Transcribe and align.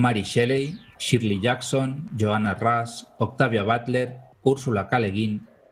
Mary 0.00 0.22
Shelley, 0.22 0.80
Shirley 0.98 1.42
Jackson, 1.42 2.08
Joanna 2.18 2.54
Russ, 2.54 3.06
Octavia 3.18 3.62
Butler, 3.62 4.16
Úrsula 4.40 4.88
K. 4.88 4.98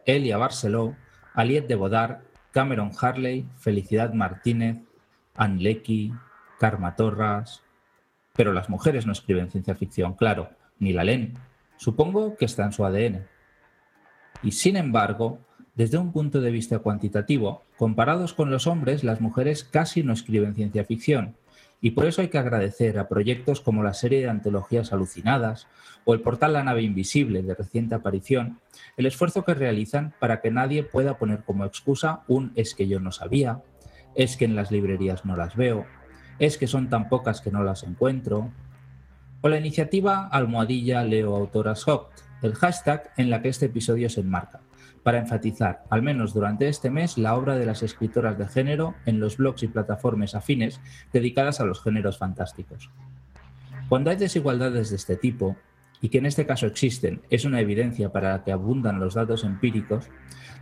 Elia 0.05 0.37
Barceló, 0.37 0.97
Aliette 1.33 1.69
de 1.69 1.75
Bodar, 1.77 2.21
Cameron 2.51 2.91
Harley, 3.01 3.49
Felicidad 3.57 4.13
Martínez, 4.13 4.77
Anne 5.35 5.63
Leckie, 5.63 6.13
Karma 6.61 6.95
Torras. 6.95 7.63
Pero 8.37 8.53
las 8.53 8.69
mujeres 8.69 9.07
no 9.07 9.13
escriben 9.13 9.51
ciencia 9.51 9.75
ficción, 9.75 10.13
claro, 10.13 10.51
ni 10.79 10.93
la 10.93 11.05
leen. 11.05 11.33
Supongo 11.79 12.37
que 12.37 12.45
está 12.45 12.67
en 12.67 12.73
su 12.73 12.85
ADN. 12.85 13.27
Y 14.43 14.53
sin 14.53 14.77
embargo, 14.77 15.39
desde 15.75 15.97
un 15.97 16.13
punto 16.13 16.43
de 16.43 16.51
vista 16.51 16.81
cuantitativo, 16.81 17.65
comparados 17.79 18.35
con 18.35 18.51
los 18.51 18.67
hombres, 18.67 19.05
las 19.05 19.23
mujeres 19.23 19.65
casi 19.65 20.03
no 20.03 20.13
escriben 20.13 20.55
ciencia 20.55 20.85
ficción, 20.85 21.35
y 21.81 21.93
por 21.93 22.07
eso 22.07 22.23
hay 22.23 22.29
que 22.29 22.39
agradecer 22.39 22.99
a 22.99 23.09
proyectos 23.09 23.61
como 23.61 23.83
la 23.83 23.95
serie 23.95 24.21
de 24.21 24.29
antologías 24.29 24.93
alucinadas 24.93 25.67
o 26.05 26.15
el 26.15 26.21
portal 26.21 26.55
La 26.55 26.65
nave 26.65 26.83
invisible 26.83 27.43
de 27.43 27.55
reciente 27.55 27.95
aparición, 27.95 28.61
el 28.97 29.07
esfuerzo 29.07 29.45
que 29.45 29.55
realizan 29.55 30.15
para 30.19 30.41
que 30.41 30.51
nadie 30.51 30.83
pueda 30.83 31.19
poner 31.19 31.45
como 31.45 31.65
excusa 31.65 32.23
un 32.27 32.53
es 32.57 32.75
que 32.75 32.89
yo 32.89 32.99
no 33.01 33.13
sabía, 33.13 33.63
es 34.15 34.37
que 34.37 34.45
en 34.45 34.57
las 34.57 34.71
librerías 34.71 35.25
no 35.25 35.37
las 35.37 35.55
veo, 35.55 35.87
es 36.39 36.59
que 36.59 36.67
son 36.67 36.89
tan 36.89 37.09
pocas 37.09 37.41
que 37.41 37.51
no 37.51 37.63
las 37.63 37.83
encuentro, 37.83 38.51
o 39.41 39.49
la 39.49 39.59
iniciativa 39.59 40.27
Almohadilla 40.29 41.05
Leo 41.05 41.37
Autoras 41.37 41.87
Hopt, 41.87 42.21
el 42.43 42.55
hashtag 42.55 43.13
en 43.17 43.31
la 43.31 43.43
que 43.43 43.49
este 43.49 43.67
episodio 43.67 44.09
se 44.09 44.21
enmarca 44.21 44.61
para 45.03 45.19
enfatizar, 45.19 45.85
al 45.91 46.03
menos 46.03 46.35
durante 46.35 46.69
este 46.69 46.91
mes, 46.91 47.19
la 47.19 47.37
obra 47.37 47.57
de 47.57 47.67
las 47.67 47.83
escritoras 47.83 48.39
de 48.39 48.49
género 48.49 48.95
en 49.07 49.21
los 49.21 49.37
blogs 49.37 49.63
y 49.63 49.69
plataformas 49.69 50.35
afines 50.35 50.81
dedicadas 51.13 51.61
a 51.61 51.65
los 51.65 51.83
géneros 51.83 52.19
fantásticos. 52.19 52.91
Cuando 53.89 54.11
hay 54.11 54.17
desigualdades 54.17 54.91
de 54.91 54.97
este 54.97 55.17
tipo, 55.17 55.57
y 56.01 56.11
que 56.11 56.19
en 56.19 56.27
este 56.27 56.47
caso 56.47 56.67
existen, 56.67 57.23
es 57.31 57.45
una 57.45 57.61
evidencia 57.61 58.11
para 58.13 58.33
la 58.33 58.45
que 58.45 58.53
abundan 58.53 59.01
los 59.01 59.15
datos 59.15 59.45
empíricos, 59.45 60.09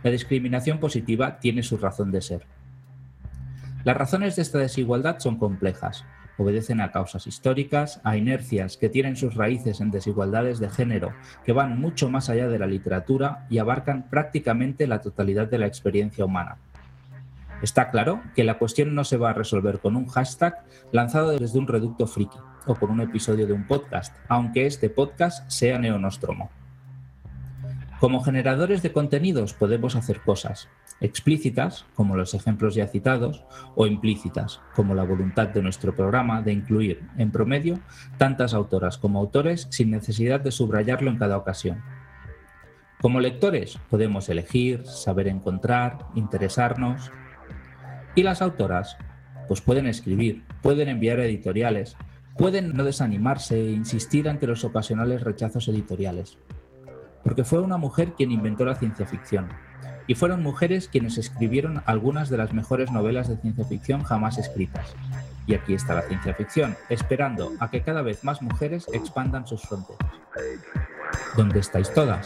la 0.03 0.11
discriminación 0.11 0.79
positiva 0.79 1.39
tiene 1.39 1.63
su 1.63 1.77
razón 1.77 2.11
de 2.11 2.21
ser. 2.21 2.45
Las 3.83 3.97
razones 3.97 4.35
de 4.35 4.41
esta 4.41 4.59
desigualdad 4.59 5.19
son 5.19 5.37
complejas, 5.37 6.05
obedecen 6.37 6.81
a 6.81 6.91
causas 6.91 7.27
históricas, 7.27 7.99
a 8.03 8.17
inercias 8.17 8.77
que 8.77 8.89
tienen 8.89 9.15
sus 9.15 9.35
raíces 9.35 9.81
en 9.81 9.91
desigualdades 9.91 10.59
de 10.59 10.69
género 10.69 11.13
que 11.45 11.53
van 11.53 11.79
mucho 11.79 12.09
más 12.09 12.29
allá 12.29 12.47
de 12.47 12.59
la 12.59 12.67
literatura 12.67 13.45
y 13.49 13.57
abarcan 13.57 14.03
prácticamente 14.09 14.87
la 14.87 15.01
totalidad 15.01 15.47
de 15.47 15.57
la 15.57 15.67
experiencia 15.67 16.25
humana. 16.25 16.57
Está 17.61 17.89
claro 17.89 18.21
que 18.35 18.43
la 18.43 18.59
cuestión 18.59 18.93
no 18.93 19.03
se 19.03 19.17
va 19.17 19.31
a 19.31 19.33
resolver 19.33 19.79
con 19.79 19.95
un 19.95 20.05
hashtag 20.07 20.63
lanzado 20.91 21.31
desde 21.31 21.57
un 21.57 21.67
reducto 21.67 22.05
friki 22.05 22.37
o 22.67 22.75
con 22.75 22.91
un 22.91 23.01
episodio 23.01 23.47
de 23.47 23.53
un 23.53 23.65
podcast, 23.65 24.15
aunque 24.27 24.67
este 24.67 24.89
podcast 24.89 25.49
sea 25.49 25.79
neonostromo. 25.79 26.51
Como 27.99 28.21
generadores 28.21 28.83
de 28.83 28.91
contenidos 28.91 29.53
podemos 29.53 29.95
hacer 29.95 30.21
cosas, 30.21 30.69
explícitas, 31.01 31.85
como 31.95 32.15
los 32.15 32.33
ejemplos 32.33 32.75
ya 32.75 32.87
citados, 32.87 33.43
o 33.75 33.85
implícitas, 33.85 34.61
como 34.75 34.95
la 34.95 35.03
voluntad 35.03 35.49
de 35.49 35.61
nuestro 35.61 35.95
programa 35.95 36.41
de 36.41 36.53
incluir, 36.53 37.03
en 37.17 37.31
promedio, 37.31 37.79
tantas 38.17 38.53
autoras 38.53 38.97
como 38.97 39.19
autores 39.19 39.67
sin 39.69 39.91
necesidad 39.91 40.39
de 40.39 40.51
subrayarlo 40.51 41.09
en 41.09 41.17
cada 41.17 41.37
ocasión. 41.37 41.83
Como 42.99 43.19
lectores 43.19 43.77
podemos 43.91 44.27
elegir, 44.27 44.85
saber 44.85 45.27
encontrar, 45.27 45.99
interesarnos. 46.15 47.11
Y 48.15 48.23
las 48.23 48.41
autoras, 48.41 48.97
pues 49.47 49.61
pueden 49.61 49.85
escribir, 49.85 50.43
pueden 50.63 50.89
enviar 50.89 51.19
editoriales, 51.19 51.95
pueden 52.37 52.75
no 52.75 52.83
desanimarse 52.83 53.59
e 53.59 53.71
insistir 53.71 54.27
ante 54.27 54.47
los 54.47 54.63
ocasionales 54.63 55.21
rechazos 55.21 55.67
editoriales. 55.67 56.39
Porque 57.23 57.43
fue 57.43 57.59
una 57.59 57.77
mujer 57.77 58.13
quien 58.13 58.31
inventó 58.31 58.65
la 58.65 58.75
ciencia 58.75 59.05
ficción, 59.05 59.47
y 60.07 60.15
fueron 60.15 60.41
mujeres 60.41 60.87
quienes 60.87 61.17
escribieron 61.17 61.83
algunas 61.85 62.29
de 62.29 62.37
las 62.37 62.53
mejores 62.53 62.91
novelas 62.91 63.27
de 63.27 63.37
ciencia 63.37 63.65
ficción 63.65 64.03
jamás 64.03 64.37
escritas. 64.37 64.95
Y 65.45 65.53
aquí 65.53 65.73
está 65.73 65.93
la 65.93 66.01
ciencia 66.01 66.33
ficción, 66.33 66.75
esperando 66.89 67.53
a 67.59 67.69
que 67.69 67.81
cada 67.81 68.01
vez 68.01 68.23
más 68.23 68.41
mujeres 68.41 68.87
expandan 68.93 69.47
sus 69.47 69.61
fronteras. 69.61 70.11
¿Dónde 71.35 71.59
estáis 71.59 71.93
todas? 71.93 72.25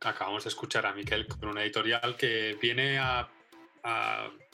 acabamos 0.00 0.44
de 0.44 0.48
escuchar 0.48 0.86
a 0.86 0.92
Miquel 0.92 1.26
con 1.26 1.48
una 1.48 1.62
editorial 1.62 2.16
que 2.16 2.58
viene, 2.60 2.98
a, 2.98 3.28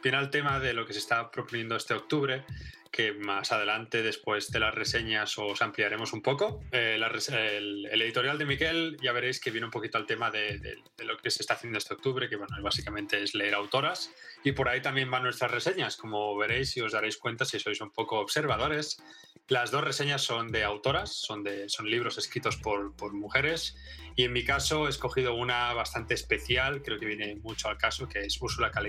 viene 0.03 0.19
al 0.19 0.31
tema 0.31 0.61
de 0.61 0.75
lo 0.75 0.87
que 0.87 0.93
se 0.93 0.99
está 0.99 1.31
proponiendo 1.31 1.77
este 1.77 1.95
octubre, 1.95 2.45
que 2.93 3.15
más 3.15 3.53
adelante, 3.53 4.03
después 4.03 4.51
de 4.51 4.61
las 4.61 4.75
reseñas, 4.75 5.39
os 5.39 5.63
ampliaremos 5.63 6.13
un 6.13 6.21
poco. 6.21 6.63
Eh, 6.73 7.01
el, 7.01 8.03
editorial 8.03 8.37
de 8.37 8.45
Miquel 8.45 8.99
ya 9.03 9.13
veréis 9.13 9.41
que 9.41 9.51
viene 9.51 9.65
un 9.65 9.71
poquito 9.71 9.97
al 9.97 10.05
tema 10.05 10.31
de, 10.31 10.77
lo 10.99 11.17
que 11.17 11.31
se 11.31 11.43
está 11.43 11.55
haciendo 11.55 11.79
este 11.79 11.95
octubre, 11.95 12.29
que 12.29 12.37
bueno, 12.37 12.55
básicamente 12.63 13.23
es 13.23 13.35
leer 13.35 13.55
autoras. 13.55 14.13
Y 14.45 14.53
por 14.53 14.69
ahí 14.69 14.83
también 14.83 15.11
van 15.11 15.23
nuestras 15.23 15.51
reseñas, 15.51 15.97
como 15.97 16.37
veréis 16.37 16.77
y 16.77 16.83
os 16.83 16.93
daréis 16.93 17.17
cuenta 17.17 17.47
si 17.47 17.59
sois 17.59 17.81
un 17.81 17.91
poco 17.91 18.21
observadores. 18.21 19.03
Las 19.49 19.71
dos 19.71 19.83
reseñas 19.83 20.21
son 20.21 20.53
de 20.53 20.63
autoras, 20.63 21.17
son, 21.17 21.43
de, 21.43 21.71
son 21.71 21.91
libros 21.91 22.19
escritos 22.19 22.59
por, 22.59 22.93
mujeres 23.15 23.75
y 24.17 24.25
en 24.25 24.33
mi 24.33 24.45
caso 24.45 24.87
he 24.87 24.91
escogido 24.91 25.35
una 25.35 25.73
bastante 25.73 26.13
especial, 26.15 26.83
creo 26.83 26.99
que 26.99 27.07
viene 27.07 27.37
mucho 27.37 27.69
al 27.69 27.79
caso, 27.79 28.07
que 28.07 28.21
es 28.21 28.41
Úrsula 28.41 28.71
K. 28.71 28.83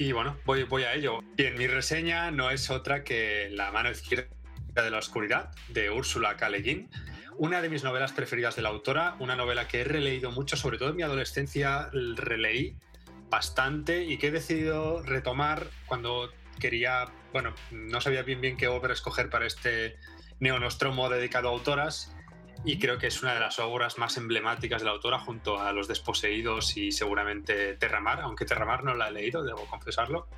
Y 0.00 0.12
bueno, 0.12 0.38
voy, 0.46 0.62
voy 0.62 0.84
a 0.84 0.94
ello. 0.94 1.20
Y 1.36 1.44
en 1.44 1.58
mi 1.58 1.66
reseña 1.66 2.30
no 2.30 2.48
es 2.48 2.70
otra 2.70 3.04
que 3.04 3.50
La 3.50 3.70
mano 3.70 3.90
izquierda 3.90 4.30
de 4.74 4.90
la 4.90 4.96
oscuridad, 4.96 5.50
de 5.68 5.90
Úrsula 5.90 6.38
K. 6.38 6.48
una 7.36 7.60
de 7.60 7.68
mis 7.68 7.84
novelas 7.84 8.12
preferidas 8.12 8.56
de 8.56 8.62
la 8.62 8.70
autora, 8.70 9.16
una 9.18 9.36
novela 9.36 9.68
que 9.68 9.82
he 9.82 9.84
releído 9.84 10.30
mucho, 10.30 10.56
sobre 10.56 10.78
todo 10.78 10.88
en 10.88 10.96
mi 10.96 11.02
adolescencia 11.02 11.90
releí 11.92 12.78
bastante 13.28 14.04
y 14.04 14.16
que 14.16 14.28
he 14.28 14.30
decidido 14.30 15.02
retomar 15.02 15.66
cuando 15.84 16.32
quería, 16.58 17.12
bueno, 17.34 17.54
no 17.70 18.00
sabía 18.00 18.22
bien 18.22 18.40
bien 18.40 18.56
qué 18.56 18.68
obra 18.68 18.94
escoger 18.94 19.28
para 19.28 19.46
este 19.46 19.98
neonostromo 20.38 21.10
dedicado 21.10 21.50
a 21.50 21.52
autoras 21.52 22.16
y 22.64 22.78
creo 22.78 22.98
que 22.98 23.06
es 23.06 23.22
una 23.22 23.34
de 23.34 23.40
las 23.40 23.58
obras 23.58 23.96
más 23.98 24.16
emblemáticas 24.16 24.82
de 24.82 24.86
la 24.86 24.92
autora 24.92 25.18
junto 25.18 25.60
a 25.60 25.72
Los 25.72 25.88
Desposeídos 25.88 26.76
y 26.76 26.92
seguramente 26.92 27.74
Terramar, 27.76 28.20
aunque 28.20 28.44
Terramar 28.44 28.84
no 28.84 28.94
la 28.94 29.08
he 29.08 29.12
leído, 29.12 29.42
debo 29.42 29.66
confesarlo. 29.66 30.28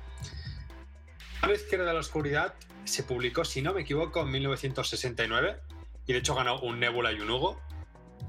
A 1.41 1.47
la 1.47 1.53
izquierda 1.53 1.85
de 1.85 1.93
la 1.93 1.99
oscuridad 1.99 2.53
se 2.85 3.03
publicó, 3.03 3.43
si 3.43 3.61
no 3.61 3.73
me 3.73 3.81
equivoco, 3.81 4.21
en 4.21 4.31
1969 4.31 5.59
y 6.07 6.13
de 6.13 6.19
hecho 6.19 6.35
ganó 6.35 6.59
un 6.59 6.79
Nebula 6.79 7.11
y 7.11 7.19
un 7.19 7.29
Hugo. 7.29 7.61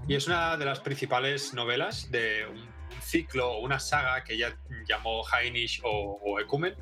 Y 0.09 0.17
es 0.17 0.27
una 0.27 0.57
de 0.57 0.65
las 0.65 0.81
principales 0.81 1.55
novelas 1.55 2.11
de 2.11 2.47
un, 2.47 2.75
ciclo 3.01 3.53
o 3.53 3.59
una 3.61 3.81
saga 3.81 4.25
que 4.25 4.35
ella 4.35 4.57
llamó 4.89 5.23
Heinisch 5.27 5.81
o, 5.85 6.21
o 6.23 6.41
Ecumen 6.41 6.75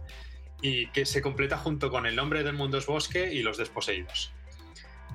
y 0.61 0.87
que 0.89 1.05
se 1.05 1.21
completa 1.21 1.57
junto 1.59 1.91
con 1.91 2.07
El 2.07 2.17
nombre 2.17 2.43
del 2.43 2.55
mundo 2.55 2.79
es 2.79 2.87
bosque 2.87 3.33
y 3.33 3.43
Los 3.43 3.59
Desposeídos. 3.59 4.33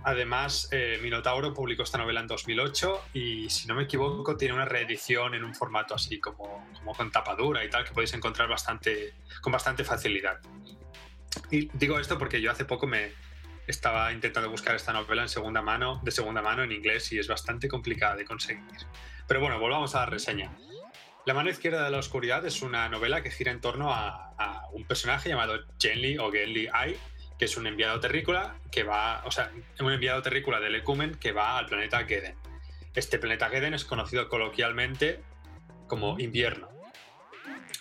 Además, 0.04 0.70
eh, 0.72 1.00
Minotauro 1.02 1.54
publicó 1.54 1.84
esta 1.84 1.98
novela 1.98 2.22
en 2.22 2.28
2008 2.28 3.10
y, 3.14 3.50
si 3.50 3.68
no 3.68 3.76
me 3.76 3.84
equivoco, 3.84 4.38
tiene 4.38 4.54
una 4.54 4.66
reedición 4.66 5.34
en 5.34 5.44
un 5.44 5.54
formato 5.54 5.96
así 5.96 6.20
como, 6.20 6.66
como 6.78 6.94
con 6.94 7.12
tapadura 7.12 7.64
y 7.66 7.70
tal, 7.70 7.84
que 7.84 7.92
podéis 7.92 8.14
encontrar 8.14 8.48
bastante, 8.48 9.16
con 9.42 9.52
bastante 9.52 9.84
facilidad. 9.84 10.40
Y 11.52 11.70
digo 11.74 12.00
esto 12.00 12.18
porque 12.18 12.42
yo 12.42 12.52
hace 12.52 12.66
poco 12.66 12.88
me 12.88 13.12
estaba 13.68 14.14
intentando 14.14 14.50
buscar 14.50 14.76
esta 14.76 14.94
novela 14.94 15.24
en 15.24 15.30
segunda 15.30 15.62
mano, 15.62 16.00
de 16.04 16.12
segunda 16.12 16.42
mano 16.42 16.64
en 16.64 16.72
inglés 16.72 17.12
y 17.12 17.20
es 17.20 17.28
bastante 17.28 17.68
complicada 17.68 18.16
de 18.16 18.26
conseguir. 18.26 18.64
Pero 19.28 19.42
bueno, 19.42 19.60
volvamos 19.60 19.94
a 19.96 20.00
la 20.00 20.06
reseña. 20.06 20.52
La 21.26 21.34
mano 21.34 21.50
izquierda 21.50 21.84
de 21.84 21.92
la 21.92 21.98
oscuridad 21.98 22.46
es 22.46 22.62
una 22.62 22.88
novela 22.88 23.22
que 23.22 23.30
gira 23.30 23.52
en 23.52 23.60
torno 23.60 23.94
a, 23.94 24.24
un 24.72 24.86
personaje 24.86 25.30
llamado 25.30 25.60
Genly 25.80 26.18
o 26.20 26.32
Genly 26.32 26.70
Ai, 26.72 26.96
que 27.38 27.46
es 27.46 27.58
un 27.58 27.68
enviado 27.68 28.00
terrícola 28.00 28.56
que 28.72 28.84
va, 28.84 29.24
o 29.26 29.32
sea, 29.32 29.52
un 29.80 29.92
enviado 29.92 30.22
terrícola 30.22 30.60
del 30.60 30.76
Ecumen 30.76 31.16
que 31.16 31.32
va 31.32 31.58
al 31.58 31.68
planeta 31.68 32.06
Geden. 32.06 32.36
Este 32.96 33.20
planeta 33.20 33.50
Geden 33.50 33.74
es 33.74 33.86
conocido 33.86 34.28
coloquialmente 34.28 35.22
como 35.88 36.20
invierno, 36.20 36.70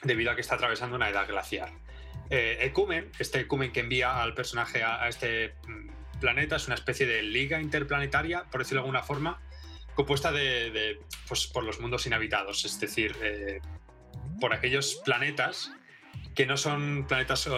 debido 0.03 0.31
a 0.31 0.35
que 0.35 0.43
está 0.43 0.57
atravesando 0.57 0.97
una 0.97 1.09
edad 1.09 1.27
glaciar. 1.27 1.71
Eh, 2.29 2.59
Ecumen, 2.61 3.11
este 3.19 3.41
Ecumen 3.41 3.73
que 3.73 3.81
envía 3.81 4.23
al 4.23 4.35
personaje, 4.35 4.83
a, 4.83 5.09
este 5.09 5.55
mm, 5.67 6.19
planetas, 6.21 6.67
una 6.67 6.75
especie 6.75 7.07
de 7.07 7.23
liga 7.23 7.61
interplanetaria, 7.61 8.45
por 8.45 8.61
decirlo 8.61 8.83
de 8.83 8.87
alguna 8.87 9.03
forma, 9.03 9.41
compuesta 9.95 10.33
de, 10.33 11.01
pues, 11.27 11.47
por 11.47 11.65
los 11.65 11.81
mundos 11.81 12.07
inhabitados, 12.07 12.65
es 12.65 12.79
decir, 12.79 13.17
eh, 13.23 13.61
por 14.41 14.53
aquellos 14.53 15.01
planetas 15.05 15.73
que 16.35 16.45
no 16.45 16.59
son 16.59 17.07
planetas 17.09 17.49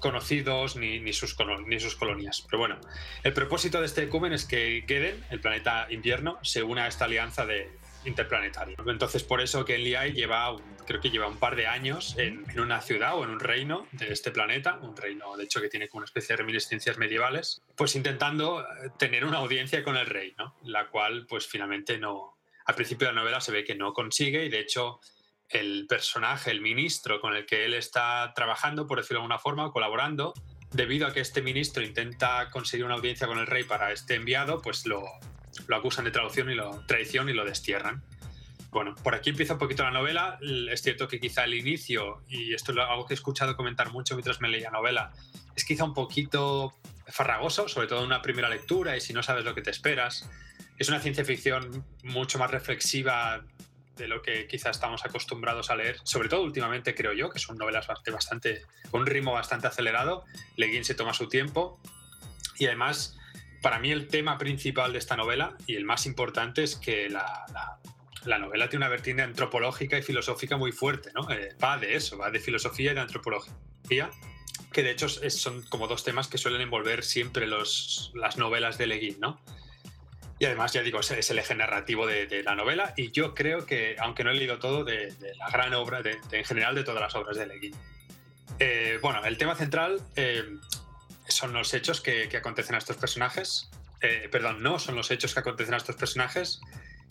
conocidos 0.00 0.76
ni, 0.76 1.12
sus, 1.12 1.36
ni 1.66 1.80
sus 1.80 1.94
colonias. 1.94 2.44
Pero 2.48 2.58
bueno, 2.58 2.80
el 3.22 3.32
propósito 3.32 3.80
de 3.80 3.86
este 3.86 4.02
ecumen 4.02 4.32
es 4.32 4.44
que 4.44 4.84
Geden, 4.86 5.24
el 5.30 5.40
planeta 5.40 5.86
invierno, 5.90 6.38
se 6.42 6.62
una 6.62 6.84
a 6.84 6.88
esta 6.88 7.04
alianza 7.04 7.46
de, 7.46 7.70
interplanetario. 8.04 8.76
Entonces, 8.86 9.22
por 9.22 9.40
eso 9.40 9.64
que 9.64 9.74
Enliai 9.74 10.12
lleva, 10.12 10.56
creo 10.86 11.00
que 11.00 11.10
lleva 11.10 11.26
un 11.26 11.36
par 11.36 11.56
de 11.56 11.66
años 11.66 12.16
en, 12.18 12.46
una 12.58 12.80
ciudad 12.80 13.16
o 13.16 13.24
en 13.24 13.30
un 13.30 13.40
reino 13.40 13.86
de 13.92 14.12
este 14.12 14.30
planeta, 14.30 14.78
un 14.82 14.96
reino 14.96 15.36
de 15.36 15.44
hecho 15.44 15.60
que 15.60 15.68
tiene 15.68 15.88
como 15.88 15.98
una 15.98 16.06
especie 16.06 16.34
de 16.34 16.38
reminiscencias 16.38 16.98
medievales, 16.98 17.62
pues 17.76 17.94
intentando 17.96 18.60
eh, 18.60 18.90
tener 18.98 19.24
una 19.24 19.38
audiencia 19.38 19.82
con 19.82 19.96
el 19.96 20.06
rey, 20.06 20.34
¿no? 20.38 20.56
La 20.64 20.88
cual, 20.88 21.26
pues 21.28 21.46
finalmente 21.46 21.98
no. 21.98 22.38
Al 22.64 22.74
principio 22.74 23.08
de 23.08 23.14
la 23.14 23.20
novela 23.20 23.40
se 23.40 23.52
ve 23.52 23.64
que 23.64 23.74
no 23.74 23.92
consigue 23.92 24.44
y 24.44 24.48
de 24.48 24.60
hecho 24.60 25.00
el 25.50 25.86
personaje, 25.88 26.50
el 26.50 26.60
ministro 26.60 27.20
con 27.20 27.34
el 27.34 27.44
que 27.44 27.64
él 27.64 27.74
está 27.74 28.32
trabajando, 28.34 28.86
por 28.86 28.98
decirlo 28.98 29.18
de 29.18 29.24
alguna 29.24 29.38
forma, 29.38 29.70
colaborando, 29.72 30.32
debido 30.72 31.06
a 31.06 31.12
que 31.12 31.20
este 31.20 31.42
ministro 31.42 31.82
intenta 31.82 32.48
conseguir 32.50 32.86
una 32.86 32.94
audiencia 32.94 33.26
con 33.26 33.38
el 33.38 33.46
rey 33.46 33.64
para 33.64 33.92
este 33.92 34.14
enviado, 34.14 34.62
pues 34.62 34.86
lo, 34.86 35.04
acusan 35.74 36.04
de 36.04 36.12
traducción 36.12 36.50
y 36.50 36.54
lo, 36.54 36.84
traición 36.86 37.28
y 37.28 37.32
lo 37.32 37.44
destierran. 37.44 38.02
Bueno, 38.70 38.94
por 39.02 39.16
aquí 39.16 39.30
empieza 39.30 39.54
un 39.54 39.58
poquito 39.58 39.82
la 39.82 39.90
novela. 39.90 40.38
Es 40.70 40.82
cierto 40.82 41.08
que 41.08 41.18
quizá 41.18 41.42
el 41.42 41.54
inicio, 41.54 42.22
y 42.28 42.54
esto 42.54 42.70
es 42.70 42.78
algo 42.78 43.04
que 43.04 43.14
he 43.14 43.16
escuchado 43.16 43.56
comentar 43.56 43.90
mucho 43.90 44.14
mientras 44.14 44.40
me 44.40 44.48
leía 44.48 44.70
novela, 44.70 45.10
es 45.56 45.64
quizá 45.64 45.82
un 45.82 45.94
poquito 45.94 46.72
farragoso, 47.08 47.68
sobre 47.68 47.88
todo 47.88 48.00
en 48.00 48.06
una 48.06 48.22
primera 48.22 48.48
lectura 48.48 48.96
y 48.96 49.00
si 49.00 49.12
no 49.12 49.24
sabes 49.24 49.44
lo 49.44 49.56
que 49.56 49.62
te 49.62 49.70
esperas. 49.70 50.30
Es 50.78 50.88
una 50.88 51.00
ciencia 51.00 51.24
ficción 51.24 51.84
mucho 52.04 52.38
más 52.38 52.52
reflexiva 52.52 53.44
de 54.00 54.08
lo 54.08 54.22
que 54.22 54.46
quizá 54.48 54.70
estamos 54.70 55.04
acostumbrados 55.04 55.70
a 55.70 55.76
leer, 55.76 55.98
sobre 56.02 56.28
todo 56.28 56.42
últimamente 56.42 56.94
creo 56.94 57.12
yo, 57.12 57.30
que 57.30 57.38
son 57.38 57.56
novelas 57.56 57.86
bastante, 57.86 58.62
con 58.90 59.02
un 59.02 59.06
ritmo 59.06 59.32
bastante 59.32 59.66
acelerado. 59.66 60.24
Leguín 60.56 60.84
se 60.84 60.94
toma 60.94 61.14
su 61.14 61.28
tiempo 61.28 61.78
y 62.58 62.66
además 62.66 63.16
para 63.62 63.78
mí 63.78 63.90
el 63.90 64.08
tema 64.08 64.38
principal 64.38 64.92
de 64.92 64.98
esta 64.98 65.16
novela 65.16 65.56
y 65.66 65.76
el 65.76 65.84
más 65.84 66.06
importante 66.06 66.62
es 66.62 66.76
que 66.76 67.10
la, 67.10 68.38
novela 68.38 68.68
tiene 68.68 68.84
una 68.84 68.90
vertiente 68.90 69.22
antropológica 69.22 69.98
y 69.98 70.02
filosófica 70.02 70.56
muy 70.56 70.72
fuerte, 70.72 71.10
¿no? 71.14 71.30
Eh, 71.30 71.54
va 71.62 71.76
de 71.76 71.94
eso, 71.94 72.16
va 72.16 72.30
de 72.30 72.40
filosofía 72.40 72.92
y 72.92 72.94
de 72.94 73.00
antropología, 73.00 74.10
que 74.72 74.82
de 74.82 74.90
hecho 74.90 75.08
son 75.08 75.62
como 75.62 75.88
dos 75.88 76.04
temas 76.04 76.28
que 76.28 76.38
suelen 76.38 76.62
envolver 76.62 77.04
siempre 77.04 77.46
los, 77.46 78.12
las 78.14 78.38
novelas 78.38 78.78
de 78.78 78.86
Leguín, 78.86 79.20
¿no? 79.20 79.40
Y 80.40 80.46
además, 80.46 80.72
ya 80.72 80.82
digo, 80.82 81.00
es 81.00 81.30
el 81.30 81.38
eje 81.38 81.54
narrativo 81.54 82.06
de, 82.06 82.42
la 82.42 82.54
novela 82.54 82.94
y 82.96 83.10
yo 83.10 83.34
creo 83.34 83.66
que, 83.66 83.96
aunque 83.98 84.24
no 84.24 84.30
he 84.30 84.34
leído 84.34 84.58
todo, 84.58 84.84
de, 84.84 85.14
la 85.36 85.50
gran 85.50 85.74
obra, 85.74 86.00
en 86.32 86.44
general 86.46 86.74
de 86.74 86.82
todas 86.82 87.02
las 87.02 87.14
obras 87.14 87.36
de 87.36 87.46
Leguín. 87.46 87.74
Eh, 88.58 88.98
bueno, 89.02 89.22
el 89.26 89.36
tema 89.36 89.54
central 89.54 90.00
eh, 90.16 90.42
son 91.28 91.52
los 91.52 91.74
hechos 91.74 92.00
que, 92.00 92.34
acontecen 92.34 92.74
a 92.74 92.78
estos 92.78 92.96
personajes. 92.96 93.68
Eh, 94.00 94.30
perdón, 94.32 94.62
no 94.62 94.78
son 94.78 94.96
los 94.96 95.10
hechos 95.10 95.34
que 95.34 95.40
acontecen 95.40 95.74
a 95.74 95.76
estos 95.76 95.96
personajes, 95.96 96.62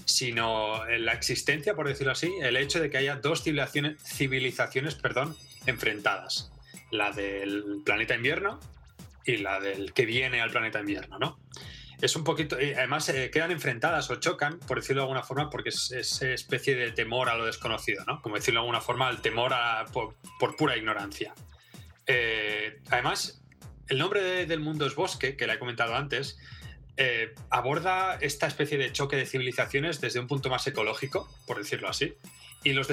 sino 0.05 0.83
la 0.85 1.13
existencia, 1.13 1.75
por 1.75 1.87
decirlo 1.87 2.13
así, 2.13 2.33
el 2.41 2.57
hecho 2.57 2.81
de 2.81 2.89
que 2.89 2.97
haya 2.97 3.17
dos 3.17 3.43
civilizaciones, 3.43 4.01
civilizaciones 4.01 4.95
perdón, 4.95 5.37
enfrentadas. 5.67 6.51
La 6.89 7.11
del 7.11 7.83
planeta 7.85 8.15
invierno 8.15 8.59
y 9.23 9.37
la 9.37 9.59
del 9.59 9.93
que 9.93 10.07
viene 10.07 10.41
al 10.41 10.49
planeta 10.49 10.79
invierno, 10.79 11.19
¿no? 11.19 11.39
Es 12.01 12.15
un 12.15 12.23
poquito. 12.23 12.55
Además, 12.55 13.09
eh, 13.09 13.29
quedan 13.29 13.51
enfrentadas 13.51 14.09
o 14.09 14.15
chocan, 14.15 14.59
por 14.59 14.79
decirlo 14.79 15.01
de 15.01 15.05
alguna 15.05 15.23
forma, 15.23 15.49
porque 15.49 15.69
es 15.69 15.91
esa 15.91 16.29
especie 16.29 16.75
de 16.75 16.91
temor 16.91 17.29
a 17.29 17.35
lo 17.35 17.45
desconocido, 17.45 18.05
¿no? 18.05 18.21
Como 18.21 18.35
decirlo 18.35 18.61
de 18.61 18.63
alguna 18.63 18.81
forma, 18.81 19.09
el 19.09 19.21
temor 19.21 19.53
a, 19.53 19.85
por, 19.85 20.15
pura 20.55 20.77
ignorancia. 20.77 21.33
Eh, 22.07 22.79
además, 22.89 23.41
el 23.89 23.97
nombre 23.97 24.45
del 24.45 24.61
mundo 24.61 24.85
es 24.85 24.95
Bosque, 24.95 25.35
que 25.35 25.45
le 25.45 25.53
he 25.53 25.59
comentado 25.59 25.95
antes, 25.95 26.37
eh, 26.95 27.33
aborda 27.49 28.17
esta 28.21 28.47
especie 28.47 28.77
de 28.77 28.91
choque 28.93 29.15
de 29.17 29.25
civilizaciones 29.25 29.99
desde 29.99 30.19
un 30.19 30.27
punto 30.27 30.49
más 30.49 30.65
ecológico, 30.67 31.29
por 31.47 31.57
decirlo 31.57 31.89
así. 31.89 32.13
Y 32.63 32.73
Los, 32.73 32.89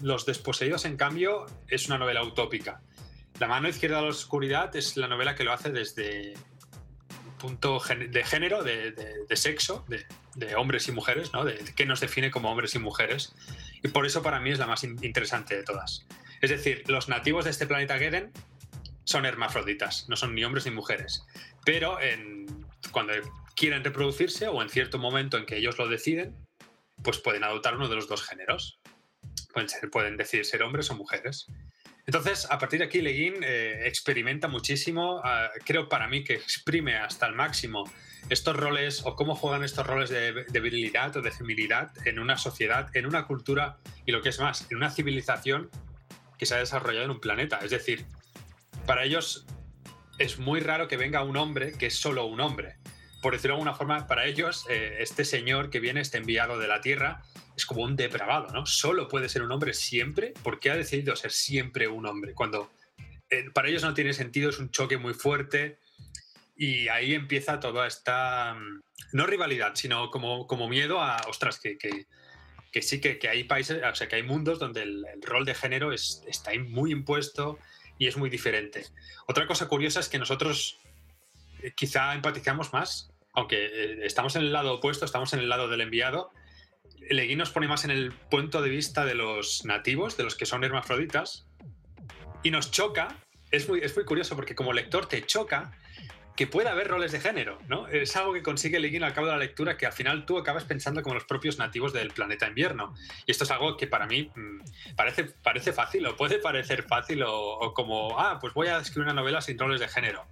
los 0.00 0.26
Desposeídos, 0.26 0.84
en 0.84 0.96
cambio, 0.96 1.46
es 1.68 1.86
una 1.86 1.98
novela 1.98 2.22
utópica. 2.22 2.82
La 3.38 3.46
mano 3.46 3.68
izquierda 3.68 3.96
de 3.96 4.02
la 4.02 4.08
oscuridad 4.08 4.74
es 4.76 4.96
la 4.96 5.08
novela 5.08 5.34
que 5.34 5.44
lo 5.44 5.52
hace 5.52 5.70
desde 5.70 6.34
punto 7.40 7.80
de 7.80 8.24
género, 8.24 8.62
de, 8.62 9.26
sexo, 9.34 9.84
de, 9.88 10.54
hombres 10.54 10.86
y 10.88 10.92
mujeres, 10.92 11.32
¿no? 11.32 11.44
de, 11.44 11.58
qué 11.74 11.86
nos 11.86 12.00
define 12.00 12.30
como 12.30 12.50
hombres 12.50 12.74
y 12.74 12.78
mujeres. 12.78 13.34
Y 13.82 13.88
por 13.88 14.06
eso 14.06 14.22
para 14.22 14.38
mí 14.40 14.50
es 14.50 14.58
la 14.58 14.66
más 14.66 14.84
interesante 14.84 15.56
de 15.56 15.64
todas. 15.64 16.06
Es 16.40 16.50
decir, 16.50 16.84
los 16.86 17.08
nativos 17.08 17.44
de 17.44 17.50
este 17.50 17.66
planeta 17.66 17.98
Geden 17.98 18.30
son 19.04 19.26
hermafroditas, 19.26 20.08
no 20.08 20.16
son 20.16 20.34
ni 20.34 20.44
hombres 20.44 20.66
ni 20.66 20.70
mujeres. 20.70 21.24
Pero 21.64 21.98
cuando 22.92 23.14
quieren 23.56 23.82
reproducirse 23.82 24.46
o 24.48 24.62
en 24.62 24.68
cierto 24.68 24.98
momento 24.98 25.36
en 25.36 25.46
que 25.46 25.56
ellos 25.56 25.78
lo 25.78 25.88
deciden, 25.88 26.36
pues 27.02 27.18
pueden 27.18 27.44
adoptar 27.44 27.76
uno 27.76 27.88
de 27.88 27.96
los 27.96 28.08
dos 28.08 28.22
géneros. 28.22 28.78
Pueden, 29.52 29.68
ser, 29.68 29.90
pueden 29.90 30.16
decidir 30.16 30.46
ser 30.46 30.62
hombres 30.62 30.90
o 30.90 30.94
mujeres. 30.94 31.46
Entonces, 32.06 32.46
a 32.50 32.58
partir 32.58 32.80
de 32.80 32.86
aquí, 32.86 33.00
Leguín 33.00 33.34
eh, 33.42 33.82
experimenta 33.86 34.48
muchísimo, 34.48 35.20
ah, 35.24 35.50
creo 35.64 35.88
para 35.88 36.08
mí 36.08 36.24
que 36.24 36.34
exprime 36.34 36.96
hasta 36.96 37.26
el 37.26 37.34
máximo 37.34 37.84
estos 38.28 38.56
roles 38.56 39.02
o 39.04 39.16
cómo 39.16 39.34
juegan 39.34 39.64
estos 39.64 39.86
roles 39.86 40.10
de, 40.10 40.44
de, 40.44 40.60
virilidad 40.60 41.16
o 41.16 41.22
de 41.22 41.30
feminidad 41.30 41.90
en 42.06 42.18
una 42.18 42.36
sociedad, 42.36 42.88
en 42.94 43.06
una 43.06 43.26
cultura 43.26 43.78
y 44.06 44.12
lo 44.12 44.22
que 44.22 44.28
es 44.30 44.40
más, 44.40 44.66
en 44.70 44.76
una 44.76 44.90
civilización 44.90 45.70
que 46.38 46.46
se 46.46 46.54
ha 46.54 46.58
desarrollado 46.58 47.04
en 47.04 47.10
un 47.10 47.20
planeta. 47.20 47.58
Es 47.62 47.70
decir, 47.70 48.06
para 48.86 49.04
ellos 49.04 49.46
es 50.18 50.38
muy 50.38 50.60
raro 50.60 50.86
que 50.86 50.96
venga 50.96 51.22
un 51.22 51.36
hombre 51.36 51.72
que 51.72 51.86
es 51.86 51.96
solo 51.96 52.26
un 52.26 52.40
hombre. 52.40 52.76
Por 53.20 53.34
decirlo 53.34 53.54
de 53.54 53.58
alguna 53.58 53.74
forma, 53.74 54.06
para 54.06 54.26
ellos, 54.26 54.66
eh, 54.68 54.96
este 55.00 55.24
señor 55.24 55.70
que 55.70 55.80
viene, 55.80 56.00
este 56.00 56.18
enviado 56.18 56.58
de 56.58 56.68
la 56.68 56.80
Tierra, 56.80 57.22
es 57.56 57.66
como 57.66 57.82
un 57.82 57.96
depravado, 57.96 58.48
¿no? 58.52 58.64
Solo 58.66 59.08
puede 59.08 59.28
ser 59.28 59.42
un 59.42 59.52
hombre 59.52 59.74
siempre, 59.74 60.32
porque 60.42 60.70
ha 60.70 60.76
decidido 60.76 61.14
ser 61.16 61.30
siempre 61.30 61.88
un 61.88 62.06
hombre. 62.06 62.34
Cuando 62.34 62.70
eh, 63.30 63.48
para 63.54 63.68
ellos 63.68 63.82
no 63.82 63.94
tiene 63.94 64.12
sentido, 64.12 64.50
es 64.50 64.58
un 64.58 64.70
choque 64.70 64.98
muy 64.98 65.14
fuerte. 65.14 65.78
Y 66.56 66.88
ahí 66.88 67.14
empieza 67.14 67.60
toda 67.60 67.86
esta, 67.86 68.54
mm, 68.54 68.82
no 69.12 69.26
rivalidad, 69.26 69.74
sino 69.74 70.10
como, 70.10 70.46
como 70.46 70.68
miedo 70.68 71.00
a, 71.00 71.16
ostras, 71.28 71.58
que, 71.60 71.78
que, 71.78 72.82
sí 72.82 73.00
que, 73.00 73.18
hay 73.28 73.44
países, 73.44 73.82
o 73.82 73.94
sea, 73.94 74.08
que 74.08 74.16
hay 74.16 74.22
mundos 74.22 74.58
donde 74.58 74.82
el, 74.82 75.04
rol 75.22 75.44
de 75.44 75.54
género 75.54 75.92
es, 75.92 76.22
está 76.26 76.50
muy 76.68 76.92
impuesto 76.92 77.58
y 77.98 78.08
es 78.08 78.16
muy 78.16 78.30
diferente. 78.30 78.84
Otra 79.26 79.46
cosa 79.46 79.68
curiosa 79.68 80.00
es 80.00 80.08
que 80.08 80.18
nosotros 80.18 80.78
eh, 81.62 81.72
quizá 81.74 82.14
empatizamos 82.14 82.72
más, 82.72 83.09
aunque 83.32 83.66
eh, 83.66 83.98
estamos 84.04 84.36
en 84.36 84.42
el 84.42 84.52
lado 84.52 84.74
opuesto, 84.74 85.04
estamos 85.04 85.32
en 85.32 85.40
el 85.40 85.48
lado 85.48 85.68
del 85.68 85.80
enviado. 85.80 86.32
Leguín 87.08 87.38
nos 87.38 87.50
pone 87.50 87.68
más 87.68 87.84
en 87.84 87.90
el 87.90 88.12
punto 88.12 88.62
de 88.62 88.70
vista 88.70 89.04
de 89.04 89.14
los 89.14 89.64
nativos, 89.64 90.16
de 90.16 90.24
los 90.24 90.36
que 90.36 90.46
son 90.46 90.64
hermafroditas, 90.64 91.46
y 92.42 92.50
nos 92.50 92.70
choca. 92.70 93.16
Es 93.50 93.68
muy, 93.68 93.80
es 93.80 93.96
muy 93.96 94.04
curioso 94.04 94.36
porque 94.36 94.54
como 94.54 94.72
lector 94.72 95.06
te 95.06 95.24
choca 95.26 95.72
que 96.40 96.46
pueda 96.46 96.70
haber 96.70 96.88
roles 96.88 97.12
de 97.12 97.20
género, 97.20 97.58
¿no? 97.68 97.86
Es 97.88 98.16
algo 98.16 98.32
que 98.32 98.42
consigue 98.42 98.80
Leguín 98.80 99.04
al 99.04 99.12
cabo 99.12 99.26
de 99.26 99.34
la 99.34 99.38
lectura 99.38 99.76
que 99.76 99.84
al 99.84 99.92
final 99.92 100.24
tú 100.24 100.38
acabas 100.38 100.64
pensando 100.64 101.02
como 101.02 101.14
los 101.14 101.24
propios 101.24 101.58
nativos 101.58 101.92
del 101.92 102.12
planeta 102.12 102.48
invierno. 102.48 102.94
Y 103.26 103.32
esto 103.32 103.44
es 103.44 103.50
algo 103.50 103.76
que 103.76 103.86
para 103.86 104.06
mí 104.06 104.30
mm, 104.34 104.94
parece, 104.96 105.24
parece 105.24 105.74
fácil 105.74 106.06
o 106.06 106.16
puede 106.16 106.38
parecer 106.38 106.84
fácil 106.84 107.24
o, 107.26 107.74
como, 107.74 108.18
ah, 108.18 108.38
pues 108.40 108.54
voy 108.54 108.68
a 108.68 108.78
escribir 108.78 109.04
una 109.04 109.20
novela 109.20 109.42
sin 109.42 109.58
roles 109.58 109.80
de 109.80 109.88
género. 109.88 110.24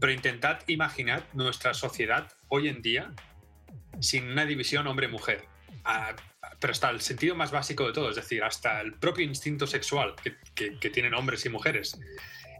Pero 0.00 0.12
intentad 0.12 0.60
imaginar 0.66 1.26
nuestra 1.32 1.74
sociedad 1.74 2.32
hoy 2.48 2.68
en 2.68 2.82
día 2.82 3.12
sin 4.00 4.30
una 4.30 4.44
división 4.44 4.86
hombre-mujer. 4.86 5.44
Ah, 5.84 6.14
pero 6.60 6.72
hasta 6.72 6.90
el 6.90 7.00
sentido 7.00 7.34
más 7.34 7.50
básico 7.50 7.86
de 7.86 7.92
todo, 7.92 8.10
es 8.10 8.16
decir, 8.16 8.42
hasta 8.42 8.80
el 8.80 8.94
propio 8.94 9.24
instinto 9.24 9.66
sexual 9.66 10.14
que, 10.54 10.78
que 10.78 10.90
tienen 10.90 11.14
hombres 11.14 11.44
y 11.46 11.48
mujeres 11.48 11.98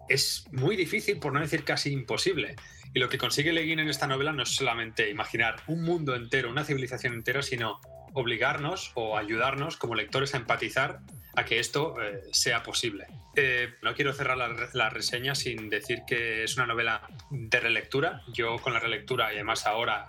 es 0.09 0.47
muy 0.51 0.77
difícil, 0.77 1.19
por 1.19 1.33
no 1.33 1.41
decir 1.41 1.65
casi 1.65 1.93
imposible. 1.93 2.57
Y 2.95 2.99
lo 2.99 3.09
que 3.09 3.19
consigue 3.19 3.53
Leguín 3.53 3.79
en 3.79 3.89
esta 3.89 4.07
novela 4.07 4.33
no 4.33 4.43
es 4.43 4.55
solamente 4.55 5.11
imaginar 5.11 5.57
un 5.67 5.83
mundo 5.83 6.15
entero, 6.15 6.51
una 6.51 6.65
civilización 6.65 7.15
entera, 7.15 7.43
sino 7.43 7.81
obligarnos 8.15 8.93
o 8.95 9.19
ayudarnos 9.19 9.77
como 9.77 9.95
lectores 9.95 10.35
a 10.35 10.39
empatizar 10.39 11.01
a 11.39 11.45
que 11.45 11.59
esto 11.59 11.95
eh, 12.01 12.23
sea 12.33 12.63
posible. 12.63 13.07
Eh, 13.37 13.75
no 13.83 13.95
quiero 13.95 14.13
cerrar 14.13 14.37
la, 14.73 14.91
reseña 14.91 15.35
sin 15.35 15.69
decir 15.69 16.01
que 16.07 16.45
es 16.45 16.57
una 16.57 16.67
novela 16.67 17.03
de 17.31 17.61
relectura. 17.61 18.23
Yo 18.33 18.59
con 18.59 18.73
la 18.73 18.81
relectura 18.81 19.33
y 19.33 19.37
además 19.37 19.67
ahora 19.67 20.07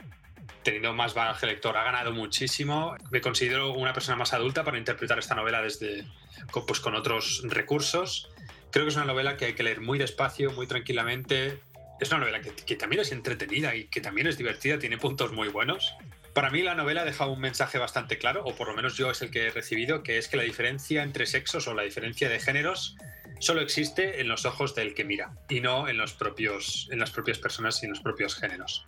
teniendo 0.64 0.94
más 0.94 1.14
bagaje 1.14 1.46
lector 1.46 1.78
ha 1.78 1.84
ganado 1.84 2.12
muchísimo. 2.12 2.96
Me 3.12 3.22
considero 3.22 3.74
una 3.74 3.94
persona 3.94 4.18
más 4.18 4.34
adulta 4.34 4.64
para 4.64 4.78
interpretar 4.78 5.20
esta 5.20 5.36
novela 5.36 5.62
desde 5.62 6.06
pues, 6.52 6.80
con 6.80 6.96
otros 6.96 7.42
recursos 7.46 8.30
Creo 8.72 8.86
que 8.86 8.90
es 8.90 8.96
una 8.96 9.06
novela 9.06 9.36
que 9.36 9.46
hay 9.46 9.54
que 9.54 9.64
leer 9.64 9.82
muy 9.82 9.98
despacio, 9.98 10.52
muy 10.52 10.68
tranquilamente, 10.68 11.60
es 12.00 12.10
una 12.12 12.20
novela 12.20 12.40
que, 12.42 12.76
también 12.76 13.02
es 13.02 13.12
entretenida 13.12 13.76
y 13.76 13.86
que 13.86 14.00
también 14.00 14.28
es 14.28 14.38
divertida, 14.38 14.78
tiene 14.78 14.98
puntos 14.98 15.32
muy 15.32 15.48
buenos. 15.50 15.96
Para 16.34 16.50
mí 16.52 16.62
la 16.62 16.76
novela 16.76 17.06
deja 17.06 17.26
un 17.28 17.40
mensaje 17.40 17.78
bastante 17.78 18.18
claro, 18.18 18.44
o 18.46 18.56
por 18.56 18.68
lo 18.68 18.76
menos 18.76 18.96
yo 18.96 19.12
es 19.12 19.22
el 19.22 19.32
que 19.32 19.48
he 19.48 19.52
recibido, 19.52 20.04
que 20.04 20.18
es 20.18 20.28
que 20.28 20.38
la 20.38 20.44
diferencia 20.44 21.04
entre 21.04 21.26
sexos 21.26 21.68
o 21.68 21.74
la 21.74 21.84
diferencia 21.84 22.30
de 22.30 22.40
géneros 22.40 22.96
solo 23.40 23.62
existe 23.62 24.22
en 24.22 24.28
los 24.28 24.46
ojos 24.46 24.76
del 24.76 24.94
que 24.94 25.06
mira 25.06 25.32
y 25.48 25.62
no 25.62 25.88
en, 25.88 25.98
los 25.98 26.14
propios, 26.14 26.88
en 26.92 27.00
las 27.00 27.12
propias 27.12 27.40
personas 27.40 27.82
y 27.82 27.86
en 27.86 27.92
los 27.92 28.02
propios 28.02 28.36
géneros. 28.36 28.86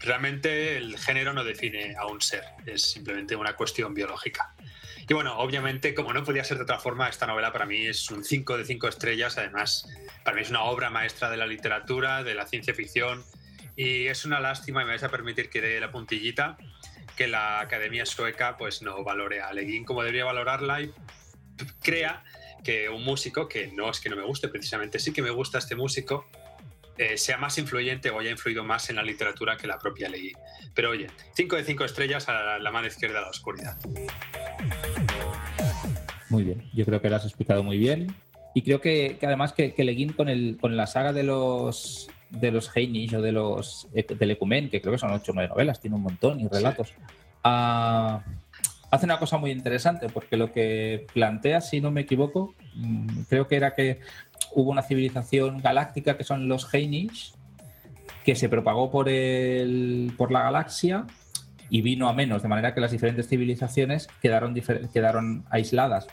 Realmente 0.00 0.76
el 0.76 0.98
género 0.98 1.32
no 1.32 1.44
define 1.44 1.96
a 1.96 2.06
un 2.06 2.20
ser, 2.20 2.44
es 2.66 2.82
simplemente 2.82 3.36
una 3.36 3.56
cuestión 3.56 3.94
biológica. 3.94 4.54
Y 5.08 5.14
bueno, 5.14 5.38
obviamente, 5.38 5.94
como 5.94 6.12
no 6.12 6.22
podía 6.22 6.44
ser 6.44 6.58
de 6.58 6.64
otra 6.64 6.78
forma, 6.78 7.08
esta 7.08 7.26
novela 7.26 7.50
para 7.50 7.64
mí 7.64 7.86
es 7.86 8.10
un 8.10 8.24
5 8.24 8.58
de 8.58 8.64
5 8.66 8.88
estrellas. 8.88 9.38
Además, 9.38 9.88
para 10.22 10.36
mí 10.36 10.42
es 10.42 10.50
una 10.50 10.64
obra 10.64 10.90
maestra 10.90 11.30
de 11.30 11.38
la 11.38 11.46
literatura, 11.46 12.22
de 12.22 12.34
la 12.34 12.46
ciencia 12.46 12.74
ficción. 12.74 13.24
Y 13.78 14.08
es 14.08 14.24
una 14.24 14.40
lástima, 14.40 14.82
y 14.82 14.86
me 14.86 14.90
vais 14.90 15.04
a 15.04 15.08
permitir 15.08 15.50
que 15.50 15.60
dé 15.60 15.78
la 15.78 15.92
puntillita, 15.92 16.58
que 17.16 17.28
la 17.28 17.60
Academia 17.60 18.04
Sueca 18.04 18.56
pues 18.56 18.82
no 18.82 19.04
valore 19.04 19.40
a 19.40 19.52
Leguín 19.52 19.84
como 19.84 20.02
debería 20.02 20.24
valorarla 20.24 20.82
y 20.82 20.92
crea 21.80 22.24
que 22.64 22.88
un 22.88 23.04
músico, 23.04 23.48
que 23.48 23.68
no 23.68 23.88
es 23.88 24.00
que 24.00 24.08
no 24.08 24.16
me 24.16 24.24
guste, 24.24 24.48
precisamente 24.48 24.98
sí 24.98 25.12
que 25.12 25.22
me 25.22 25.30
gusta 25.30 25.58
este 25.58 25.76
músico, 25.76 26.26
eh, 26.96 27.16
sea 27.16 27.38
más 27.38 27.56
influyente 27.56 28.10
o 28.10 28.18
haya 28.18 28.32
influido 28.32 28.64
más 28.64 28.90
en 28.90 28.96
la 28.96 29.04
literatura 29.04 29.56
que 29.56 29.68
la 29.68 29.78
propia 29.78 30.08
Leguín. 30.08 30.36
Pero 30.74 30.90
oye, 30.90 31.06
5 31.36 31.54
de 31.54 31.62
5 31.62 31.84
estrellas 31.84 32.28
a 32.28 32.58
la 32.58 32.72
mano 32.72 32.88
izquierda 32.88 33.18
de 33.18 33.22
la 33.26 33.30
oscuridad. 33.30 33.78
Muy 36.30 36.42
bien, 36.42 36.68
yo 36.74 36.84
creo 36.84 37.00
que 37.00 37.08
lo 37.10 37.14
has 37.14 37.24
explicado 37.24 37.62
muy 37.62 37.78
bien. 37.78 38.12
Y 38.56 38.62
creo 38.62 38.80
que, 38.80 39.20
además 39.22 39.52
que, 39.52 39.72
que 39.72 39.84
Leguín 39.84 40.14
con, 40.14 40.28
el, 40.28 40.58
con 40.60 40.76
la 40.76 40.88
saga 40.88 41.12
de 41.12 41.22
los 41.22 42.10
de 42.30 42.50
los 42.50 42.74
Heinisch 42.74 43.14
o 43.14 43.22
de 43.22 43.32
los 43.32 43.88
del 43.92 44.30
Ecumen, 44.30 44.70
que 44.70 44.80
creo 44.80 44.92
que 44.92 44.98
son 44.98 45.12
ocho 45.12 45.32
o 45.32 45.34
nueve 45.34 45.48
novelas, 45.48 45.80
tiene 45.80 45.96
un 45.96 46.02
montón 46.02 46.40
y 46.40 46.48
relatos, 46.48 46.92
ah, 47.44 48.22
hace 48.90 49.04
una 49.06 49.18
cosa 49.18 49.38
muy 49.38 49.50
interesante, 49.50 50.08
porque 50.08 50.36
lo 50.36 50.52
que 50.52 51.06
plantea, 51.12 51.60
si 51.60 51.80
no 51.80 51.90
me 51.90 52.02
equivoco, 52.02 52.54
mm, 52.74 53.22
creo 53.28 53.48
que 53.48 53.56
era 53.56 53.74
que 53.74 54.00
hubo 54.52 54.70
una 54.70 54.82
civilización 54.82 55.60
galáctica 55.60 56.16
que 56.16 56.24
son 56.24 56.48
los 56.48 56.72
Heinisch, 56.72 57.32
que 58.24 58.34
se 58.34 58.48
propagó 58.48 58.90
por, 58.90 59.08
el, 59.08 60.12
por 60.16 60.30
la 60.30 60.42
galaxia 60.42 61.06
y 61.70 61.82
vino 61.82 62.08
a 62.08 62.12
menos, 62.12 62.42
de 62.42 62.48
manera 62.48 62.74
que 62.74 62.80
las 62.80 62.90
diferentes 62.90 63.28
civilizaciones 63.28 64.08
quedaron, 64.20 64.54
quedaron 64.92 65.44
aisladas, 65.50 66.06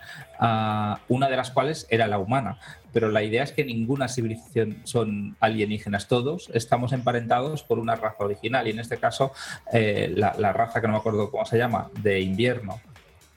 una 1.08 1.30
de 1.30 1.38
las 1.38 1.52
cuales 1.52 1.88
era 1.90 2.08
la 2.08 2.20
humana. 2.20 2.60
Pero 2.94 3.10
la 3.10 3.24
idea 3.24 3.44
es 3.44 3.52
que 3.52 3.66
ninguna 3.66 4.08
civilización 4.08 4.78
son 4.84 5.36
alienígenas, 5.40 6.08
todos 6.08 6.50
estamos 6.54 6.94
emparentados 6.94 7.64
por 7.64 7.80
una 7.80 7.96
raza 7.96 8.24
original 8.24 8.68
y 8.68 8.72
en 8.72 8.80
este 8.80 8.98
caso 8.98 9.34
eh, 9.74 10.14
la, 10.16 10.32
raza 10.54 10.80
que 10.80 10.88
no 10.88 10.94
me 10.94 11.00
acuerdo 11.00 11.30
cómo 11.30 11.46
se 11.46 11.58
llama, 11.58 11.90
de 12.02 12.22
invierno 12.22 12.80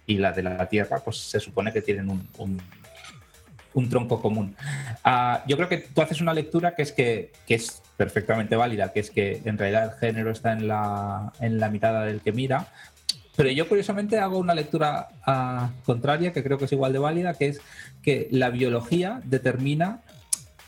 y 0.06 0.18
la 0.18 0.32
de 0.32 0.42
la 0.42 0.68
Tierra, 0.68 1.00
pues 1.04 1.18
se 1.18 1.40
supone 1.40 1.72
que 1.72 1.82
tienen 1.82 2.08
un 2.08 2.60
tronco 3.88 4.20
común. 4.20 4.56
Uh, 5.04 5.46
yo 5.46 5.56
creo 5.56 5.68
que 5.68 5.78
tú 5.78 6.00
haces 6.00 6.20
una 6.20 6.32
lectura 6.32 6.74
que 6.74 6.82
es 6.82 6.92
que, 6.92 7.32
que 7.46 7.54
es 7.54 7.82
perfectamente 7.98 8.56
válida, 8.56 8.92
que 8.92 9.00
es 9.00 9.10
que 9.10 9.42
en 9.44 9.58
realidad 9.58 9.92
el 9.92 9.98
género 9.98 10.30
está 10.30 10.52
en 10.52 10.66
la, 10.66 11.32
en 11.40 11.60
la 11.60 11.68
mitad 11.68 12.04
del 12.06 12.20
que 12.20 12.32
mira. 12.32 12.66
Pero 13.36 13.50
yo 13.50 13.68
curiosamente 13.68 14.18
hago 14.18 14.38
una 14.38 14.54
lectura 14.54 15.08
uh, 15.26 15.84
contraria, 15.84 16.32
que 16.32 16.42
creo 16.42 16.58
que 16.58 16.64
es 16.64 16.72
igual 16.72 16.92
de 16.92 16.98
válida, 16.98 17.34
que 17.34 17.48
es 17.48 17.60
que 18.02 18.28
la 18.32 18.50
biología 18.50 19.20
determina 19.24 20.00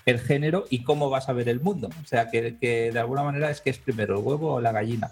el 0.06 0.20
género 0.20 0.66
y 0.70 0.82
cómo 0.84 1.10
vas 1.10 1.28
a 1.28 1.32
ver 1.32 1.48
el 1.48 1.60
mundo. 1.60 1.88
O 2.02 2.06
sea, 2.06 2.30
que, 2.30 2.56
que, 2.58 2.92
de 2.92 2.98
alguna 2.98 3.22
manera 3.22 3.50
es 3.50 3.60
que 3.60 3.70
es 3.70 3.78
primero 3.78 4.18
el 4.18 4.24
huevo 4.24 4.54
o 4.54 4.60
la 4.60 4.72
gallina. 4.72 5.10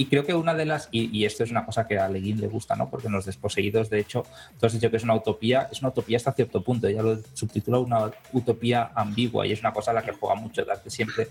Y 0.00 0.06
creo 0.06 0.24
que 0.24 0.32
una 0.32 0.54
de 0.54 0.64
las, 0.64 0.88
y, 0.92 1.24
esto 1.24 1.42
es 1.42 1.50
una 1.50 1.66
cosa 1.66 1.88
que 1.88 1.98
a 1.98 2.08
Leguín 2.08 2.40
le 2.40 2.46
gusta, 2.46 2.76
¿no? 2.76 2.88
Porque 2.88 3.08
en 3.08 3.12
los 3.12 3.26
desposeídos, 3.26 3.90
de 3.90 3.98
hecho, 3.98 4.24
tú 4.58 4.66
has 4.66 4.72
dicho 4.72 4.92
que 4.92 4.96
es 4.96 5.02
una 5.02 5.16
utopía, 5.16 5.68
es 5.72 5.80
una 5.80 5.88
utopía 5.88 6.18
hasta 6.18 6.32
cierto 6.32 6.62
punto, 6.62 6.88
ya 6.88 7.02
lo 7.02 7.18
subtitula 7.34 7.80
una 7.80 8.12
utopía 8.32 8.92
ambigua 8.94 9.44
y 9.44 9.50
es 9.50 9.58
una 9.58 9.72
cosa 9.72 9.90
a 9.90 9.94
la 9.94 10.02
que 10.02 10.12
juega 10.12 10.36
mucho, 10.36 10.64
darte 10.64 10.88
siempre 10.88 11.26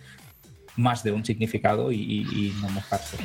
más 0.75 1.01
de 1.01 1.13
un 1.13 1.24
significado 1.24 1.93
y, 1.93 1.97
y 1.97 2.53
no 2.62 2.67
mojarse. 2.67 3.15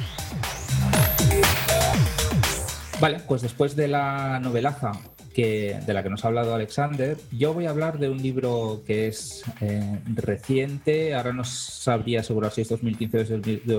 Vale, 3.01 3.19
pues 3.27 3.43
después 3.43 3.75
de 3.75 3.89
la 3.89 4.39
novelaza 4.39 4.93
de 5.41 5.93
la 5.95 6.03
que 6.03 6.11
nos 6.11 6.25
ha 6.25 6.29
hablado 6.29 6.55
Alexander, 6.55 7.17
yo 7.31 7.55
voy 7.55 7.67
a 7.67 7.71
hablar 7.71 7.99
de 7.99 8.11
un 8.11 8.21
libro 8.21 8.83
que 8.87 9.07
es 9.07 9.43
eh, 9.61 10.01
reciente, 10.15 11.15
ahora 11.15 11.33
no 11.33 11.45
sabría 11.45 12.21
asegurar 12.21 12.53
si 12.53 12.61
es 12.61 12.69
2015 12.69 13.19
o 13.19 13.21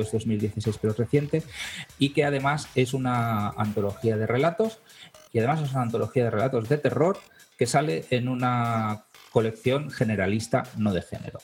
es 0.02 0.12
2016, 0.12 0.78
pero 0.82 0.94
es 0.94 0.98
reciente, 0.98 1.44
y 2.00 2.10
que 2.10 2.26
además 2.26 2.68
es 2.76 2.94
una 2.94 3.50
antología 3.50 4.18
de 4.18 4.26
relatos, 4.26 4.80
y 5.32 5.40
además 5.40 5.62
es 5.62 5.72
una 5.72 5.84
antología 5.84 6.26
de 6.26 6.32
relatos 6.32 6.70
de 6.70 6.78
terror 6.78 7.18
que 7.58 7.68
sale 7.68 8.06
en 8.10 8.28
una 8.28 9.06
colección 9.32 9.90
generalista, 9.90 10.64
no 10.78 10.94
de 10.94 11.02
género. 11.02 11.40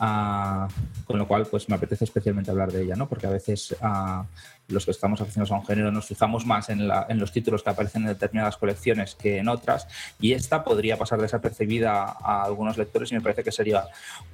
Ah, 0.00 0.68
con 1.04 1.18
lo 1.18 1.26
cual, 1.26 1.46
pues 1.46 1.68
me 1.68 1.76
apetece 1.76 2.04
especialmente 2.04 2.50
hablar 2.50 2.70
de 2.70 2.82
ella, 2.82 2.96
¿no? 2.96 3.08
Porque 3.08 3.26
a 3.26 3.30
veces 3.30 3.74
ah, 3.80 4.24
los 4.68 4.84
que 4.84 4.90
estamos 4.90 5.20
aficionados 5.20 5.50
a 5.50 5.56
un 5.56 5.66
género 5.66 5.90
nos 5.90 6.06
fijamos 6.06 6.46
más 6.46 6.68
en, 6.68 6.86
los 6.88 7.32
títulos 7.32 7.62
que 7.62 7.70
aparecen 7.70 8.02
en 8.02 8.08
determinadas 8.08 8.56
colecciones 8.56 9.14
que 9.14 9.38
en 9.38 9.48
otras, 9.48 9.88
y 10.20 10.32
esta 10.32 10.62
podría 10.62 10.96
pasar 10.96 11.20
desapercibida 11.20 12.16
a 12.22 12.44
algunos 12.44 12.76
lectores 12.76 13.10
y 13.10 13.14
me 13.14 13.20
parece 13.20 13.42
que 13.42 13.52
sería 13.52 13.84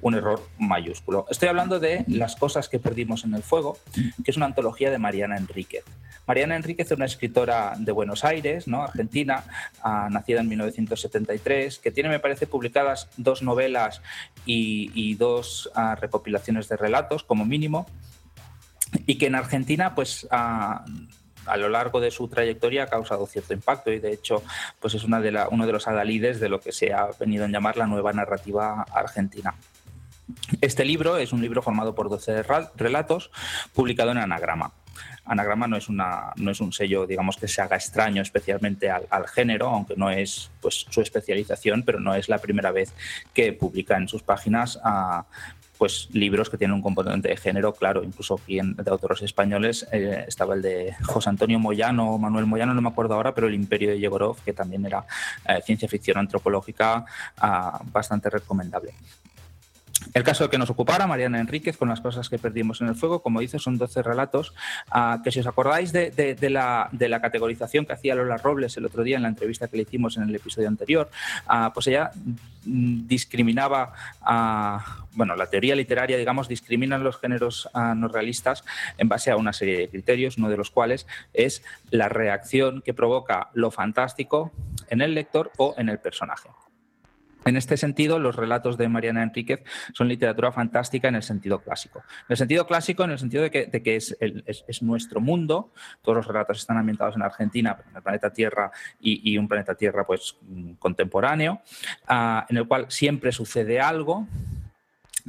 un 0.01 0.15
error 0.15 0.41
mayúsculo. 0.59 1.25
Estoy 1.29 1.49
hablando 1.49 1.79
de 1.79 2.03
Las 2.07 2.35
cosas 2.35 2.69
que 2.69 2.79
perdimos 2.79 3.23
en 3.23 3.33
el 3.33 3.43
fuego, 3.43 3.77
que 3.93 4.31
es 4.31 4.37
una 4.37 4.45
antología 4.45 4.91
de 4.91 4.97
Mariana 4.97 5.37
Enríquez. 5.37 5.85
Mariana 6.27 6.55
Enríquez 6.55 6.87
es 6.91 6.97
una 6.97 7.05
escritora 7.05 7.73
de 7.77 7.91
Buenos 7.91 8.25
Aires, 8.25 8.67
¿no? 8.67 8.83
argentina, 8.83 9.43
ah, 9.81 10.09
nacida 10.11 10.41
en 10.41 10.49
1973, 10.49 11.79
que 11.79 11.91
tiene, 11.91 12.09
me 12.09 12.19
parece, 12.19 12.47
publicadas 12.47 13.09
dos 13.17 13.41
novelas 13.41 14.01
y, 14.45 15.15
dos 15.15 15.71
ah, 15.75 15.95
recopilaciones 15.95 16.67
de 16.67 16.77
relatos, 16.77 17.23
como 17.23 17.45
mínimo, 17.45 17.85
y 19.05 19.17
que 19.17 19.27
en 19.27 19.35
Argentina, 19.35 19.95
pues, 19.95 20.27
a 20.31 20.85
lo 21.57 21.69
largo 21.69 21.99
de 21.99 22.11
su 22.11 22.27
trayectoria 22.27 22.83
ha 22.83 22.87
causado 22.87 23.25
cierto 23.27 23.53
impacto 23.53 23.91
y 23.91 23.99
de 23.99 24.11
hecho 24.11 24.43
pues 24.79 24.95
es 24.95 25.03
una 25.03 25.21
de 25.21 25.45
uno 25.51 25.67
de 25.67 25.73
los 25.73 25.87
adalides 25.87 26.39
de 26.39 26.49
lo 26.49 26.59
que 26.59 26.71
se 26.71 26.91
ha 26.91 27.09
venido 27.19 27.45
a 27.45 27.47
llamar 27.47 27.77
la 27.77 27.85
nueva 27.85 28.13
narrativa 28.13 28.83
argentina. 28.91 29.53
Este 30.59 30.83
libro 30.83 31.17
es 31.17 31.33
un 31.33 31.41
libro 31.41 31.61
formado 31.61 31.93
por 31.93 32.09
12 32.09 32.43
relatos 32.75 33.29
publicado 33.73 34.11
en 34.11 34.17
anagrama. 34.17 34.71
Anagrama 35.25 35.67
no 35.67 35.75
es, 35.75 35.89
una, 35.89 36.33
no 36.35 36.51
es 36.51 36.61
un 36.61 36.71
sello, 36.71 37.05
digamos, 37.05 37.37
que 37.37 37.47
se 37.47 37.61
haga 37.61 37.75
extraño 37.75 38.21
especialmente 38.21 38.89
al, 38.89 39.27
género, 39.27 39.67
aunque 39.67 39.95
no 39.95 40.09
es 40.09 40.51
pues, 40.61 40.85
su 40.89 41.01
especialización, 41.01 41.83
pero 41.83 41.99
no 41.99 42.15
es 42.15 42.29
la 42.29 42.37
primera 42.37 42.71
vez 42.71 42.93
que 43.33 43.51
publica 43.51 43.97
en 43.97 44.07
sus 44.07 44.23
páginas 44.23 44.79
a 44.83 45.25
pues 45.77 46.09
libros 46.11 46.49
que 46.49 46.57
tienen 46.57 46.75
un 46.75 46.81
componente 46.81 47.29
de 47.29 47.37
género, 47.37 47.73
claro, 47.73 48.03
incluso 48.03 48.39
bien 48.47 48.75
de 48.75 48.89
autores 48.89 49.21
españoles 49.21 49.87
eh, 49.91 50.25
estaba 50.27 50.55
el 50.55 50.61
de 50.61 50.95
José 51.03 51.29
Antonio 51.29 51.59
Moyano 51.59 52.17
Manuel 52.17 52.45
Moyano, 52.45 52.73
no 52.73 52.81
me 52.81 52.89
acuerdo 52.89 53.15
ahora, 53.15 53.33
pero 53.33 53.47
El 53.47 53.53
Imperio 53.53 53.89
de 53.89 53.99
Yegorov, 53.99 54.37
que 54.43 54.53
también 54.53 54.85
era 54.85 55.05
eh, 55.47 55.61
ciencia 55.63 55.87
ficción 55.87 56.17
antropológica 56.17 57.05
ah, 57.37 57.81
bastante 57.91 58.29
recomendable. 58.29 58.93
El 60.13 60.23
caso 60.23 60.49
que 60.49 60.57
nos 60.57 60.69
ocupara, 60.69 61.07
Mariana 61.07 61.39
Enríquez, 61.39 61.77
con 61.77 61.89
las 61.89 62.01
cosas 62.01 62.29
que 62.29 62.37
perdimos 62.37 62.81
en 62.81 62.87
el 62.87 62.95
fuego, 62.95 63.21
como 63.21 63.39
dice, 63.39 63.59
son 63.59 63.77
12 63.77 64.03
relatos 64.03 64.53
ah, 64.91 65.19
que 65.23 65.31
si 65.31 65.39
os 65.39 65.47
acordáis 65.47 65.91
de, 65.91 66.35
la, 66.49 66.89
categorización 67.21 67.85
que 67.85 67.93
hacía 67.93 68.15
Lola 68.15 68.37
Robles 68.37 68.77
el 68.77 68.85
otro 68.85 69.03
día 69.03 69.17
en 69.17 69.23
la 69.23 69.29
entrevista 69.29 69.67
que 69.67 69.77
le 69.77 69.83
hicimos 69.83 70.17
en 70.17 70.23
el 70.23 70.35
episodio 70.35 70.67
anterior, 70.67 71.09
ah, 71.47 71.71
pues 71.73 71.87
ella 71.87 72.11
mm, 72.65 73.07
discriminaba, 73.07 73.93
bueno, 75.13 75.35
la 75.35 75.47
teoría 75.47 75.75
literaria, 75.75 76.17
digamos, 76.17 76.47
discrimina 76.47 76.97
los 76.97 77.19
géneros 77.19 77.69
ah, 77.73 77.93
no 77.95 78.07
realistas 78.07 78.63
en 78.97 79.09
base 79.09 79.31
a 79.31 79.37
una 79.37 79.53
serie 79.53 79.77
de 79.77 79.89
criterios, 79.89 80.37
uno 80.37 80.49
de 80.49 80.57
los 80.57 80.71
cuales 80.71 81.07
es 81.33 81.63
la 81.89 82.09
reacción 82.09 82.81
que 82.81 82.93
provoca 82.93 83.49
lo 83.53 83.71
fantástico 83.71 84.51
en 84.89 85.01
el 85.01 85.15
lector 85.15 85.51
o 85.57 85.75
en 85.77 85.89
el 85.89 85.99
personaje. 85.99 86.49
En 87.45 87.57
este 87.57 87.77
sentido, 87.77 88.17
los 88.17 88.35
relatos 88.35 88.75
de 88.75 88.89
Mariana 88.89 89.21
Enríquez 89.21 89.63
son 89.93 90.07
literatura 90.07 90.51
fantástica 90.51 91.09
en 91.09 91.15
el 91.15 91.21
sentido 91.21 91.59
clásico. 91.59 91.99
En 91.99 92.25
el 92.29 92.37
sentido 92.37 92.65
clásico, 92.65 93.03
en 93.03 93.11
el 93.11 93.19
sentido 93.19 93.43
de 93.43 93.51
que, 93.51 93.95
es, 93.95 94.81
nuestro 94.81 95.21
mundo, 95.21 95.71
todos 96.01 96.17
los 96.17 96.27
relatos 96.27 96.57
están 96.57 96.77
ambientados 96.77 97.15
en 97.15 97.21
Argentina, 97.21 97.77
en 97.87 97.97
el 97.97 98.01
planeta 98.01 98.33
Tierra 98.33 98.71
y, 98.99 99.37
un 99.37 99.47
planeta 99.47 99.75
Tierra 99.75 100.07
pues, 100.07 100.37
contemporáneo, 100.79 101.61
ah, 102.07 102.47
en 102.49 102.57
el 102.57 102.67
cual 102.67 102.87
siempre 102.89 103.31
sucede 103.31 103.79
algo, 103.79 104.27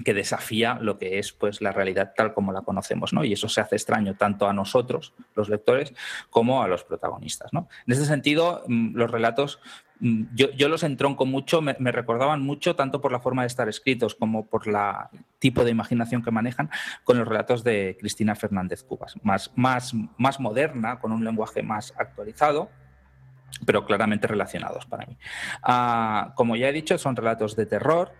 que 0.04 0.14
desafía 0.14 0.78
lo 0.80 0.98
que 0.98 1.18
es 1.18 1.32
pues 1.32 1.60
la 1.60 1.72
realidad 1.72 2.12
tal 2.16 2.34
como 2.34 2.52
la 2.52 2.62
conocemos, 2.62 3.12
¿no? 3.12 3.24
Y 3.24 3.32
eso 3.32 3.48
se 3.48 3.60
hace 3.60 3.76
extraño 3.76 4.14
tanto 4.14 4.46
a 4.46 4.52
nosotros, 4.52 5.14
los 5.34 5.48
lectores, 5.48 5.94
como 6.28 6.62
a 6.62 6.68
los 6.68 6.84
protagonistas. 6.84 7.50
En 7.52 7.66
este 7.86 8.04
sentido, 8.04 8.62
mm, 8.66 8.94
los 8.94 9.10
relatos 9.10 9.58
mm, 10.00 10.24
yo, 10.34 10.68
los 10.68 10.82
entronco 10.82 11.26
mucho, 11.26 11.60
me, 11.62 11.74
recordaban 11.92 12.42
mucho, 12.42 12.76
tanto 12.76 13.00
por 13.00 13.12
la 13.12 13.20
forma 13.20 13.42
de 13.42 13.48
estar 13.48 13.68
escritos 13.68 14.14
como 14.14 14.46
por 14.46 14.66
el 14.66 14.74
tipo 15.38 15.64
de 15.64 15.70
imaginación 15.70 16.22
que 16.22 16.30
manejan, 16.30 16.70
con 17.04 17.18
los 17.18 17.26
relatos 17.26 17.64
de 17.64 17.96
Cristina 17.98 18.34
Fernández 18.34 18.82
Cubas, 18.82 19.14
más, 19.22 19.50
más, 19.56 19.92
más 20.18 20.40
moderna, 20.40 20.98
con 20.98 21.12
un 21.12 21.24
lenguaje 21.24 21.62
más 21.62 21.94
actualizado 21.98 22.70
pero 23.64 23.86
claramente 23.86 24.26
relacionados 24.26 24.86
para 24.86 25.06
mí. 25.06 25.16
Ah, 25.62 26.32
como 26.34 26.56
ya 26.56 26.68
he 26.68 26.72
dicho, 26.72 26.98
son 26.98 27.16
relatos 27.16 27.56
de 27.56 27.66
terror 27.66 28.12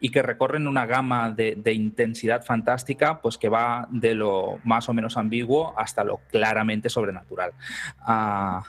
y 0.00 0.10
que 0.10 0.22
recorren 0.22 0.66
una 0.66 0.86
gama 0.86 1.30
de, 1.30 1.72
intensidad 1.72 2.44
fantástica, 2.44 3.20
pues 3.20 3.38
que 3.38 3.48
va 3.48 3.86
de 3.90 4.14
lo 4.14 4.58
más 4.64 4.88
o 4.88 4.92
menos 4.92 5.16
ambiguo 5.16 5.74
hasta 5.78 6.04
lo 6.04 6.18
claramente 6.30 6.90
sobrenatural. 6.90 7.52
Ah, 8.00 8.62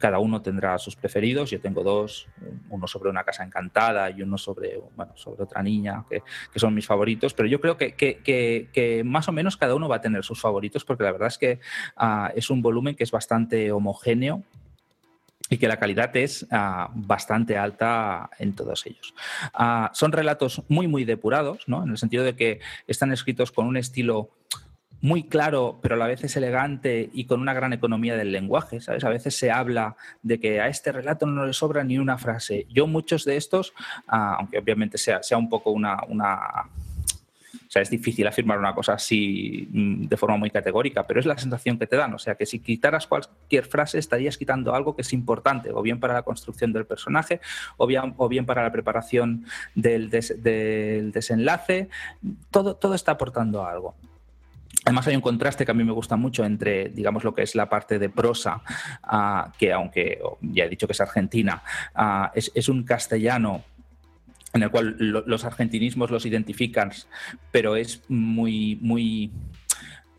cada 0.00 0.18
uno 0.18 0.40
tendrá 0.40 0.78
sus 0.78 0.96
preferidos. 0.96 1.50
Yo 1.50 1.60
tengo 1.60 1.84
dos, 1.84 2.26
uno 2.70 2.86
sobre 2.86 3.10
una 3.10 3.22
casa 3.22 3.44
encantada 3.44 4.10
y 4.10 4.22
uno 4.22 4.38
sobre, 4.38 4.80
bueno, 4.96 5.12
sobre 5.14 5.44
otra 5.44 5.62
niña, 5.62 6.04
que, 6.08 6.22
son 6.56 6.74
mis 6.74 6.86
favoritos. 6.86 7.34
Pero 7.34 7.48
yo 7.48 7.60
creo 7.60 7.76
que, 7.76 7.94
que, 7.94 9.02
más 9.04 9.28
o 9.28 9.32
menos 9.32 9.56
cada 9.56 9.74
uno 9.74 9.88
va 9.88 9.96
a 9.96 10.00
tener 10.00 10.24
sus 10.24 10.40
favoritos, 10.40 10.84
porque 10.84 11.04
la 11.04 11.12
verdad 11.12 11.28
es 11.28 11.38
que 11.38 11.60
ah, 11.96 12.32
es 12.34 12.50
un 12.50 12.62
volumen 12.62 12.96
que 12.96 13.04
es 13.04 13.10
bastante 13.10 13.70
homogéneo 13.70 14.42
y 15.50 15.58
que 15.58 15.68
la 15.68 15.78
calidad 15.78 16.16
es 16.16 16.46
ah, 16.50 16.90
bastante 16.94 17.58
alta 17.58 18.30
en 18.38 18.54
todos 18.54 18.86
ellos. 18.86 19.14
Ah, 19.52 19.90
son 19.92 20.12
relatos 20.12 20.62
muy, 20.68 20.88
muy 20.88 21.04
depurados, 21.04 21.64
¿no? 21.66 21.82
en 21.82 21.90
el 21.90 21.98
sentido 21.98 22.24
de 22.24 22.34
que 22.34 22.60
están 22.86 23.12
escritos 23.12 23.52
con 23.52 23.66
un 23.66 23.76
estilo 23.76 24.30
muy 25.00 25.24
claro, 25.24 25.78
pero 25.82 25.94
a 25.94 25.98
la 25.98 26.06
vez 26.06 26.22
es 26.24 26.36
elegante 26.36 27.10
y 27.12 27.24
con 27.24 27.40
una 27.40 27.54
gran 27.54 27.72
economía 27.72 28.16
del 28.16 28.32
lenguaje, 28.32 28.80
¿sabes? 28.80 29.04
A 29.04 29.08
veces 29.08 29.36
se 29.36 29.50
habla 29.50 29.96
de 30.22 30.38
que 30.38 30.60
a 30.60 30.68
este 30.68 30.92
relato 30.92 31.26
no 31.26 31.46
le 31.46 31.52
sobra 31.52 31.84
ni 31.84 31.98
una 31.98 32.18
frase. 32.18 32.66
Yo 32.68 32.86
muchos 32.86 33.24
de 33.24 33.36
estos, 33.36 33.72
ah, 34.08 34.36
aunque 34.38 34.58
obviamente 34.58 34.98
sea, 34.98 35.22
sea 35.22 35.38
un 35.38 35.48
poco 35.48 35.70
una, 35.70 35.98
una 36.08 36.68
o 37.70 37.72
sea, 37.72 37.82
es 37.82 37.90
difícil 37.90 38.26
afirmar 38.26 38.58
una 38.58 38.74
cosa 38.74 38.94
así 38.94 39.68
mm, 39.70 40.06
de 40.06 40.16
forma 40.16 40.36
muy 40.36 40.50
categórica, 40.50 41.06
pero 41.06 41.20
es 41.20 41.26
la 41.26 41.38
sensación 41.38 41.78
que 41.78 41.86
te 41.86 41.94
dan. 41.94 42.12
O 42.14 42.18
sea, 42.18 42.34
que 42.34 42.44
si 42.44 42.58
quitaras 42.58 43.06
cualquier 43.06 43.64
frase 43.64 43.98
estarías 43.98 44.36
quitando 44.36 44.74
algo 44.74 44.96
que 44.96 45.02
es 45.02 45.12
importante, 45.12 45.70
o 45.72 45.80
bien 45.80 46.00
para 46.00 46.14
la 46.14 46.22
construcción 46.22 46.72
del 46.72 46.84
personaje, 46.84 47.40
o 47.76 47.86
bien, 47.86 48.14
o 48.16 48.28
bien 48.28 48.44
para 48.44 48.64
la 48.64 48.72
preparación 48.72 49.44
del, 49.76 50.10
desenlace. 50.10 51.88
Todo, 52.50 52.74
todo 52.74 52.94
está 52.96 53.12
aportando 53.12 53.64
algo. 53.64 53.94
Además 54.84 55.06
hay 55.06 55.14
un 55.14 55.20
contraste 55.20 55.64
que 55.64 55.70
a 55.70 55.74
mí 55.74 55.84
me 55.84 55.92
gusta 55.92 56.16
mucho 56.16 56.44
entre, 56.44 56.88
digamos, 56.88 57.22
lo 57.22 57.34
que 57.34 57.42
es 57.42 57.54
la 57.54 57.68
parte 57.68 57.98
de 57.98 58.08
prosa, 58.08 58.62
ah, 59.02 59.52
que 59.58 59.72
aunque 59.72 60.20
ya 60.40 60.64
he 60.64 60.68
dicho 60.68 60.86
que 60.86 60.92
es 60.92 61.00
argentina, 61.00 61.62
ah, 61.94 62.32
es, 62.34 62.68
un 62.68 62.84
castellano 62.84 63.62
en 64.52 64.62
el 64.62 64.70
cual 64.70 64.96
los 64.98 65.44
argentinismos 65.44 66.10
los 66.10 66.26
identifican, 66.26 66.92
pero 67.52 67.76
es 67.76 68.02
muy, 68.08 68.78
muy, 68.80 69.30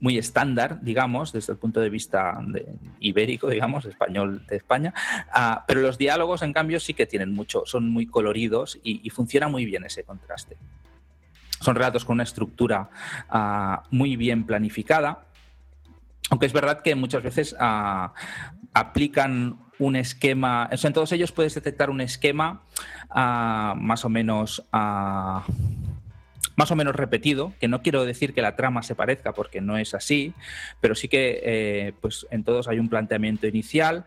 muy 0.02 0.18
estándar, 0.18 0.80
digamos, 0.82 1.32
desde 1.32 1.54
el 1.54 1.60
punto 1.60 1.80
de 1.80 1.90
vista 1.90 2.38
ibérico, 3.00 3.50
digamos, 3.50 3.86
español 3.86 4.46
de 4.48 4.58
España. 4.58 4.94
Ah, 5.32 5.64
pero 5.68 5.82
los 5.82 5.98
diálogos, 5.98 6.42
en 6.42 6.54
cambio, 6.54 6.80
sí 6.80 6.94
que 6.94 7.06
tienen 7.06 7.34
mucho, 7.34 7.64
son 7.66 7.90
muy 7.90 8.08
coloridos 8.08 8.80
y, 8.84 9.10
funciona 9.12 9.48
muy 9.48 9.66
bien 9.66 9.86
ese 9.86 10.04
contraste. 10.04 10.58
Son 11.62 11.76
relatos 11.76 12.04
con 12.04 12.16
una 12.16 12.24
estructura 12.24 12.90
ah, 13.30 13.84
muy 13.92 14.18
bien 14.18 14.46
planificada, 14.46 15.24
aunque 16.30 16.48
es 16.48 16.54
verdad 16.54 16.82
que 16.82 16.96
muchas 16.96 17.24
veces 17.24 17.56
ah, 17.60 18.14
aplican 18.74 19.58
un 19.80 19.96
esquema, 19.96 20.70
en 20.72 20.94
todos 20.94 21.12
ellos 21.12 21.32
puedes 21.32 21.56
detectar 21.56 21.90
un 21.90 22.02
esquema 22.02 22.62
ah, 23.10 23.76
más 23.78 24.04
o 24.04 24.10
menos 24.10 24.64
más 26.62 26.70
o 26.70 26.76
menos 26.76 26.96
repetido, 26.96 27.54
que 27.60 27.68
no 27.68 27.82
quiero 27.82 28.06
decir 28.06 28.36
que 28.36 28.44
la 28.44 28.56
trama 28.56 28.84
se 28.84 28.94
parezca 28.94 29.34
porque 29.34 29.62
no 29.62 29.80
es 29.80 29.96
así, 29.96 30.36
pero 30.80 30.94
sí 30.94 31.08
que 31.08 31.42
eh, 31.44 31.94
pues 32.02 32.28
en 32.30 32.44
todos 32.44 32.68
hay 32.68 32.78
un 32.78 32.88
planteamiento 32.88 33.48
inicial 33.48 34.06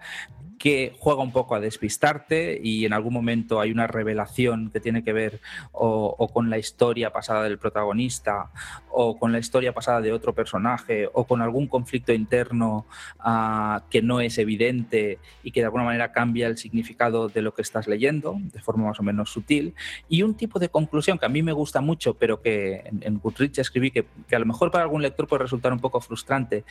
que 0.59 0.95
juega 0.99 1.23
un 1.23 1.33
poco 1.33 1.55
a 1.55 1.61
despistarte 1.61 2.59
y 2.63 2.85
en 2.85 2.93
algún 2.93 3.13
momento 3.13 3.61
hay 3.61 3.71
una 3.71 3.87
revelación 3.87 4.71
que 4.71 4.81
tiene 4.81 5.05
que 5.05 5.13
ver 5.13 5.41
o, 5.73 6.31
con 6.33 6.49
la 6.49 6.59
historia 6.59 7.13
pasada 7.13 7.43
del 7.43 7.59
protagonista 7.59 8.51
o 8.91 9.19
con 9.19 9.33
la 9.33 9.39
historia 9.39 9.75
pasada 9.75 10.01
de 10.01 10.13
otro 10.13 10.35
personaje 10.35 11.09
o 11.13 11.25
con 11.25 11.43
algún 11.43 11.67
conflicto 11.67 12.13
interno 12.13 12.87
ah, 13.19 13.83
que 13.91 14.01
no 14.01 14.21
es 14.21 14.39
evidente 14.39 15.19
y 15.43 15.51
que 15.51 15.61
de 15.61 15.67
alguna 15.67 15.85
manera 15.85 16.13
cambia 16.13 16.47
el 16.47 16.57
significado 16.57 17.29
de 17.29 17.43
lo 17.43 17.53
que 17.53 17.63
estás 17.63 17.87
leyendo 17.87 18.37
de 18.39 18.61
forma 18.61 18.89
más 18.89 19.01
o 19.01 19.03
menos 19.03 19.31
sutil. 19.31 19.75
Y 20.09 20.23
un 20.23 20.35
tipo 20.35 20.59
de 20.59 20.69
conclusión 20.69 21.19
que 21.19 21.27
a 21.27 21.29
mí 21.29 21.43
me 21.43 21.53
gusta 21.53 21.81
mucho 21.81 22.15
pero 22.15 22.41
que 22.45 22.85
en, 23.01 23.19
Goodreads 23.19 23.59
escribí 23.59 23.91
que, 23.91 24.07
que 24.29 24.37
a 24.37 24.39
lo 24.39 24.47
mejor 24.47 24.71
para 24.71 24.85
algún 24.85 25.03
lector 25.03 25.27
puede 25.27 25.43
resultar 25.43 25.73
un 25.73 25.81
poco 25.81 26.01
frustrante 26.01 26.65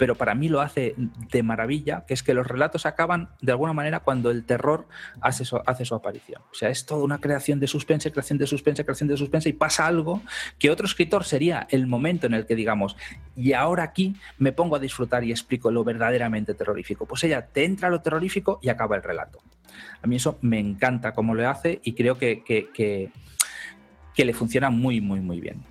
pero 0.00 0.14
para 0.14 0.34
mí 0.34 0.48
lo 0.48 0.62
hace 0.62 0.94
de 0.96 1.42
maravilla 1.42 2.06
que 2.06 2.14
es 2.14 2.22
que 2.22 2.32
los 2.32 2.46
relatos 2.46 2.86
acaban 2.86 3.28
de 3.42 3.52
alguna 3.52 3.74
manera 3.74 4.00
cuando 4.00 4.30
el 4.30 4.46
terror 4.46 4.88
hace 5.20 5.44
su, 5.44 5.60
hace 5.66 5.84
su 5.84 5.94
aparición. 5.94 6.40
O 6.50 6.54
sea, 6.54 6.70
es 6.70 6.86
toda 6.86 7.04
una 7.04 7.18
creación 7.18 7.60
de 7.60 7.66
suspense, 7.66 8.10
creación 8.10 8.38
de 8.38 8.46
suspense, 8.46 8.82
creación 8.82 9.10
de 9.10 9.18
suspense 9.18 9.50
y 9.50 9.52
pasa 9.52 9.86
algo 9.86 10.22
que 10.58 10.70
otro 10.70 10.86
escritor 10.86 11.24
sería 11.24 11.66
el 11.68 11.86
momento 11.86 12.26
en 12.26 12.32
el 12.32 12.46
que 12.46 12.54
digamos, 12.54 12.96
y 13.36 13.52
ahora 13.52 13.82
aquí 13.82 14.16
me 14.38 14.52
pongo 14.52 14.76
a 14.76 14.78
disfrutar 14.78 15.22
y 15.22 15.32
explico 15.32 15.70
lo 15.70 15.84
verdaderamente 15.84 16.54
terrorífico. 16.54 17.04
Pues 17.04 17.22
ella 17.24 17.46
te 17.46 17.64
entra 17.64 17.90
lo 17.90 18.00
terrorífico 18.00 18.58
y 18.62 18.70
acaba 18.70 18.96
el 18.96 19.02
relato. 19.02 19.40
A 20.00 20.06
mí 20.06 20.16
eso 20.16 20.38
me 20.40 20.58
encanta 20.58 21.12
cómo 21.12 21.34
lo 21.34 21.46
hace 21.46 21.78
y 21.84 21.92
creo 21.92 22.16
que 22.16 22.42
le 24.16 24.34
funciona 24.34 24.70
muy, 24.70 25.00
muy, 25.00 25.20
muy 25.20 25.40
bien. 25.40 25.62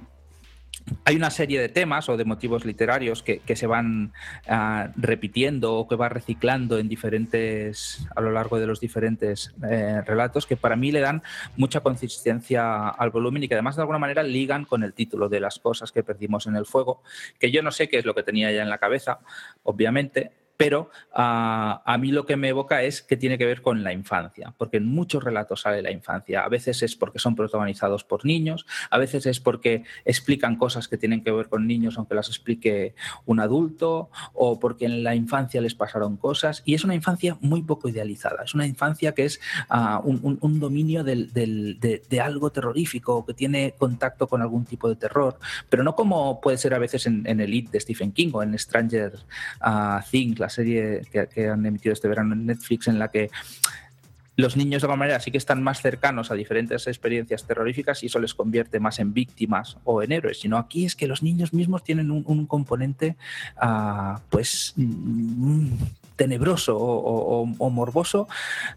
Hay 1.05 1.15
una 1.15 1.29
serie 1.29 1.61
de 1.61 1.69
temas 1.69 2.09
o 2.09 2.17
de 2.17 2.25
motivos 2.25 2.65
literarios 2.65 3.21
que, 3.21 3.41
se 3.55 3.67
van 3.67 4.11
ah, 4.47 4.89
repitiendo 4.95 5.75
o 5.75 5.87
que 5.87 5.95
va 5.95 6.09
reciclando 6.09 6.79
en 6.79 6.89
diferentes 6.89 8.07
a 8.15 8.21
lo 8.21 8.31
largo 8.31 8.59
de 8.59 8.65
los 8.65 8.79
diferentes 8.79 9.53
eh, 9.69 10.01
relatos 10.05 10.47
que 10.47 10.57
para 10.57 10.75
mí 10.75 10.91
le 10.91 11.01
dan 11.01 11.21
mucha 11.57 11.81
consistencia 11.81 12.89
al 12.89 13.11
volumen 13.11 13.43
y 13.43 13.47
que 13.47 13.53
además 13.53 13.75
de 13.75 13.83
alguna 13.83 13.99
manera 13.99 14.23
ligan 14.23 14.65
con 14.65 14.83
el 14.83 14.93
título 14.93 15.29
de 15.29 15.39
las 15.39 15.59
cosas 15.59 15.91
que 15.91 16.03
perdimos 16.03 16.47
en 16.47 16.55
el 16.55 16.65
fuego, 16.65 17.03
que 17.39 17.51
yo 17.51 17.61
no 17.61 17.71
sé 17.71 17.87
qué 17.87 17.99
es 17.99 18.05
lo 18.05 18.15
que 18.15 18.23
tenía 18.23 18.51
ya 18.51 18.63
en 18.63 18.69
la 18.69 18.79
cabeza, 18.79 19.19
obviamente, 19.63 20.31
pero 20.59 20.89
ah, 21.13 21.81
a 21.85 21.97
mí 21.97 22.11
lo 22.11 22.25
que 22.25 22.35
me 22.35 22.49
evoca 22.49 22.83
es 22.83 23.01
que 23.01 23.15
tiene 23.15 23.37
que 23.37 23.45
ver 23.45 23.61
con 23.61 23.81
la 23.81 23.93
infancia, 23.93 24.53
porque 24.57 24.75
en 24.75 24.87
muchos 24.87 25.23
relatos 25.23 25.61
sale 25.61 25.81
la 25.81 25.89
infancia. 25.89 26.41
A 26.41 26.49
veces 26.49 26.83
es 26.83 26.97
porque 26.97 27.17
son 27.17 27.33
protagonizados 27.33 28.03
por 28.03 28.25
niños, 28.25 28.65
a 28.89 28.97
veces 28.97 29.25
es 29.25 29.39
porque 29.39 29.85
explican 30.03 30.57
cosas 30.57 30.89
que 30.89 30.97
tienen 30.97 31.23
que 31.23 31.31
ver 31.31 31.47
con 31.47 31.65
niños 31.65 31.97
aunque 31.97 32.13
las 32.13 32.27
explique 32.27 32.93
un 33.25 33.39
adulto, 33.39 34.09
o 34.33 34.59
porque 34.59 34.83
en 34.83 35.01
la 35.01 35.15
infancia 35.15 35.61
les 35.61 35.75
pasaron 35.75 36.17
cosas. 36.17 36.61
Y 36.65 36.73
es 36.73 36.83
una 36.83 36.93
infancia 36.93 37.37
muy 37.39 37.61
poco 37.63 37.87
idealizada, 37.87 38.43
es 38.43 38.53
una 38.53 38.67
infancia 38.67 39.13
que 39.13 39.23
es 39.23 39.39
ah, 39.69 40.01
un, 40.03 40.59
dominio 40.59 41.05
de, 41.05 42.21
algo 42.21 42.51
terrorífico, 42.51 43.25
que 43.25 43.33
tiene 43.33 43.75
contacto 43.77 44.27
con 44.27 44.41
algún 44.41 44.65
tipo 44.65 44.89
de 44.89 44.97
terror, 44.97 45.39
pero 45.69 45.83
no 45.83 45.95
como 45.95 46.41
puede 46.41 46.57
ser 46.57 46.73
a 46.73 46.79
veces 46.79 47.05
en, 47.05 47.25
en 47.25 47.39
Elite 47.39 47.71
de 47.71 47.79
Stephen 47.79 48.11
King 48.11 48.31
o 48.33 48.43
en 48.43 48.59
Stranger 48.59 49.13
uh, 49.65 50.01
Things, 50.11 50.48
serie 50.49 51.01
que, 51.11 51.49
han 51.49 51.65
emitido 51.65 51.93
este 51.93 52.07
verano 52.07 52.33
en 52.33 52.45
Netflix 52.45 52.87
en 52.87 52.99
la 52.99 53.09
que 53.09 53.29
los 54.35 54.55
niños 54.55 54.81
de 54.81 54.85
alguna 54.85 54.99
manera 54.99 55.19
sí 55.19 55.31
que 55.31 55.37
están 55.37 55.61
más 55.61 55.81
cercanos 55.81 56.31
a 56.31 56.35
diferentes 56.35 56.87
experiencias 56.87 57.45
terroríficas 57.45 58.03
y 58.03 58.05
eso 58.05 58.19
les 58.19 58.33
convierte 58.33 58.79
más 58.79 58.99
en 58.99 59.13
víctimas 59.13 59.77
o 59.83 60.01
en 60.01 60.13
héroes, 60.13 60.39
sino 60.39 60.57
aquí 60.57 60.85
es 60.85 60.95
que 60.95 61.07
los 61.07 61.21
niños 61.23 61.53
mismos 61.53 61.83
tienen 61.83 62.09
un, 62.09 62.45
componente 62.45 63.17
ah, 63.57 64.21
pues 64.29 64.73
mm, 64.77 65.71
tenebroso 66.15 66.77
o, 66.77 67.69
morboso 67.69 68.27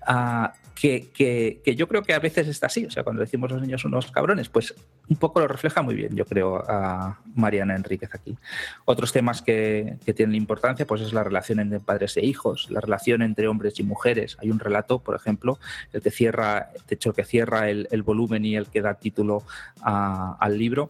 uh, 0.08 0.48
que, 0.74 1.60
yo 1.76 1.88
creo 1.88 2.02
que 2.02 2.14
a 2.14 2.18
veces 2.18 2.48
está 2.48 2.66
así. 2.66 2.84
O 2.86 2.90
sea, 2.90 3.04
cuando 3.04 3.20
decimos 3.20 3.50
los 3.50 3.60
niños 3.60 3.84
unos 3.84 4.10
cabrones, 4.10 4.48
pues 4.48 4.74
un 5.08 5.16
poco 5.16 5.40
lo 5.40 5.48
refleja 5.48 5.82
muy 5.82 5.94
bien, 5.94 6.14
yo 6.14 6.24
creo, 6.24 6.62
a 6.68 7.20
Mariana 7.34 7.76
Enríquez 7.76 8.14
aquí. 8.14 8.36
Otros 8.84 9.12
temas 9.12 9.42
que, 9.42 9.96
tienen 10.14 10.34
importancia, 10.34 10.86
pues 10.86 11.00
es 11.00 11.12
la 11.12 11.24
relación 11.24 11.60
entre 11.60 11.80
padres 11.80 12.16
e 12.16 12.24
hijos, 12.24 12.70
la 12.70 12.80
relación 12.80 13.22
entre 13.22 13.48
hombres 13.48 13.78
y 13.80 13.82
mujeres. 13.82 14.36
Hay 14.40 14.50
un 14.50 14.58
relato, 14.58 14.98
por 14.98 15.16
ejemplo, 15.16 15.58
el 15.92 16.02
que 16.02 16.10
cierra, 16.10 16.70
de 16.88 16.94
hecho, 16.94 17.12
que 17.12 17.24
cierra 17.24 17.70
el, 17.70 18.02
volumen 18.02 18.44
y 18.44 18.56
el 18.56 18.66
que 18.66 18.82
da 18.82 18.94
título 18.94 19.44
al 19.82 20.58
libro, 20.58 20.88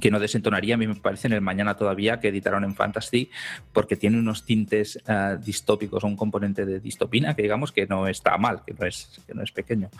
que 0.00 0.10
no 0.10 0.20
desentonaría, 0.20 0.74
a 0.74 0.78
mí 0.78 0.86
me 0.86 0.94
parece, 0.94 1.26
en 1.26 1.32
el 1.32 1.40
Mañana 1.40 1.76
todavía, 1.76 2.20
que 2.20 2.28
editaron 2.28 2.64
en 2.64 2.74
Fantasy, 2.74 3.30
porque 3.72 3.96
tiene 3.96 4.18
unos 4.18 4.44
tintes 4.44 4.96
uh, 5.08 5.36
distópicos, 5.42 6.04
un 6.04 6.16
componente 6.16 6.64
de 6.64 6.80
distopina 6.80 7.34
que 7.34 7.42
digamos 7.42 7.72
que 7.72 7.86
no 7.86 8.06
está 8.06 8.36
mal, 8.38 8.62
que 8.64 8.74
no 8.74 8.86
es, 8.86 9.20
que 9.26 9.34
no 9.34 9.42
es 9.42 9.52
pequeño. 9.52 9.90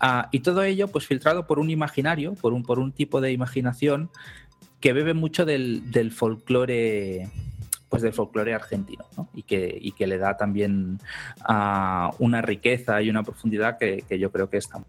Uh, 0.00 0.26
y 0.30 0.40
todo 0.40 0.62
ello, 0.62 0.88
pues 0.88 1.06
filtrado 1.06 1.46
por 1.46 1.58
un 1.58 1.70
imaginario, 1.70 2.34
por 2.34 2.52
un, 2.52 2.62
por 2.62 2.78
un 2.78 2.92
tipo 2.92 3.20
de 3.20 3.32
imaginación 3.32 4.10
que 4.80 4.92
bebe 4.92 5.14
mucho 5.14 5.44
del, 5.44 5.90
del 5.90 6.10
folclore 6.10 7.28
pues 7.88 8.00
del 8.00 8.14
folclore 8.14 8.54
argentino 8.54 9.04
y, 9.34 9.42
que, 9.42 9.78
y 9.78 9.92
que 9.92 10.06
le 10.06 10.16
da 10.16 10.38
también 10.38 10.98
una 12.18 12.40
riqueza 12.40 13.02
y 13.02 13.10
una 13.10 13.22
profundidad 13.22 13.76
que, 13.76 14.02
que 14.08 14.18
yo 14.18 14.32
creo 14.32 14.48
que 14.48 14.56
está 14.56 14.82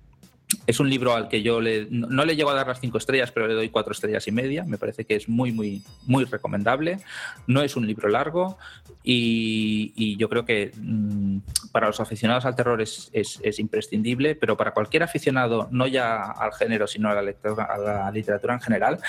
es 0.68 0.80
un 0.80 0.90
libro 0.90 1.14
al 1.14 1.28
que 1.28 1.42
yo 1.42 1.62
le, 1.62 1.88
no, 1.90 2.26
le 2.26 2.36
llego 2.36 2.50
a 2.50 2.54
dar 2.54 2.68
las 2.68 2.80
cinco 2.80 2.98
estrellas, 2.98 3.32
pero 3.32 3.48
le 3.48 3.54
doy 3.54 3.70
cuatro 3.70 3.92
estrellas 3.94 4.28
y 4.28 4.32
media. 4.32 4.64
Me 4.64 4.78
parece 4.78 5.06
que 5.06 5.16
es 5.16 5.30
muy, 5.30 5.52
muy, 5.52 5.84
muy 6.06 6.26
recomendable. 6.26 7.00
No 7.48 7.62
es 7.62 7.76
un 7.76 7.86
libro 7.88 8.10
largo 8.10 8.58
y, 9.04 10.16
yo 10.18 10.30
creo 10.30 10.46
que 10.46 10.72
mm, 10.76 11.40
para 11.72 11.88
los 11.88 12.00
aficionados 12.00 12.46
al 12.46 12.56
terror 12.56 12.82
es, 12.82 13.12
imprescindible, 13.58 14.36
pero 14.36 14.56
para 14.56 14.72
cualquier 14.72 15.04
aficionado, 15.04 15.68
no 15.72 15.88
ya 15.88 16.24
al 16.24 16.54
género, 16.54 16.88
sino 16.88 17.10
a 17.10 17.22
la, 17.22 17.34
a 17.64 17.78
la 17.78 18.12
literatura 18.12 18.54
en 18.54 18.62
general, 18.62 19.00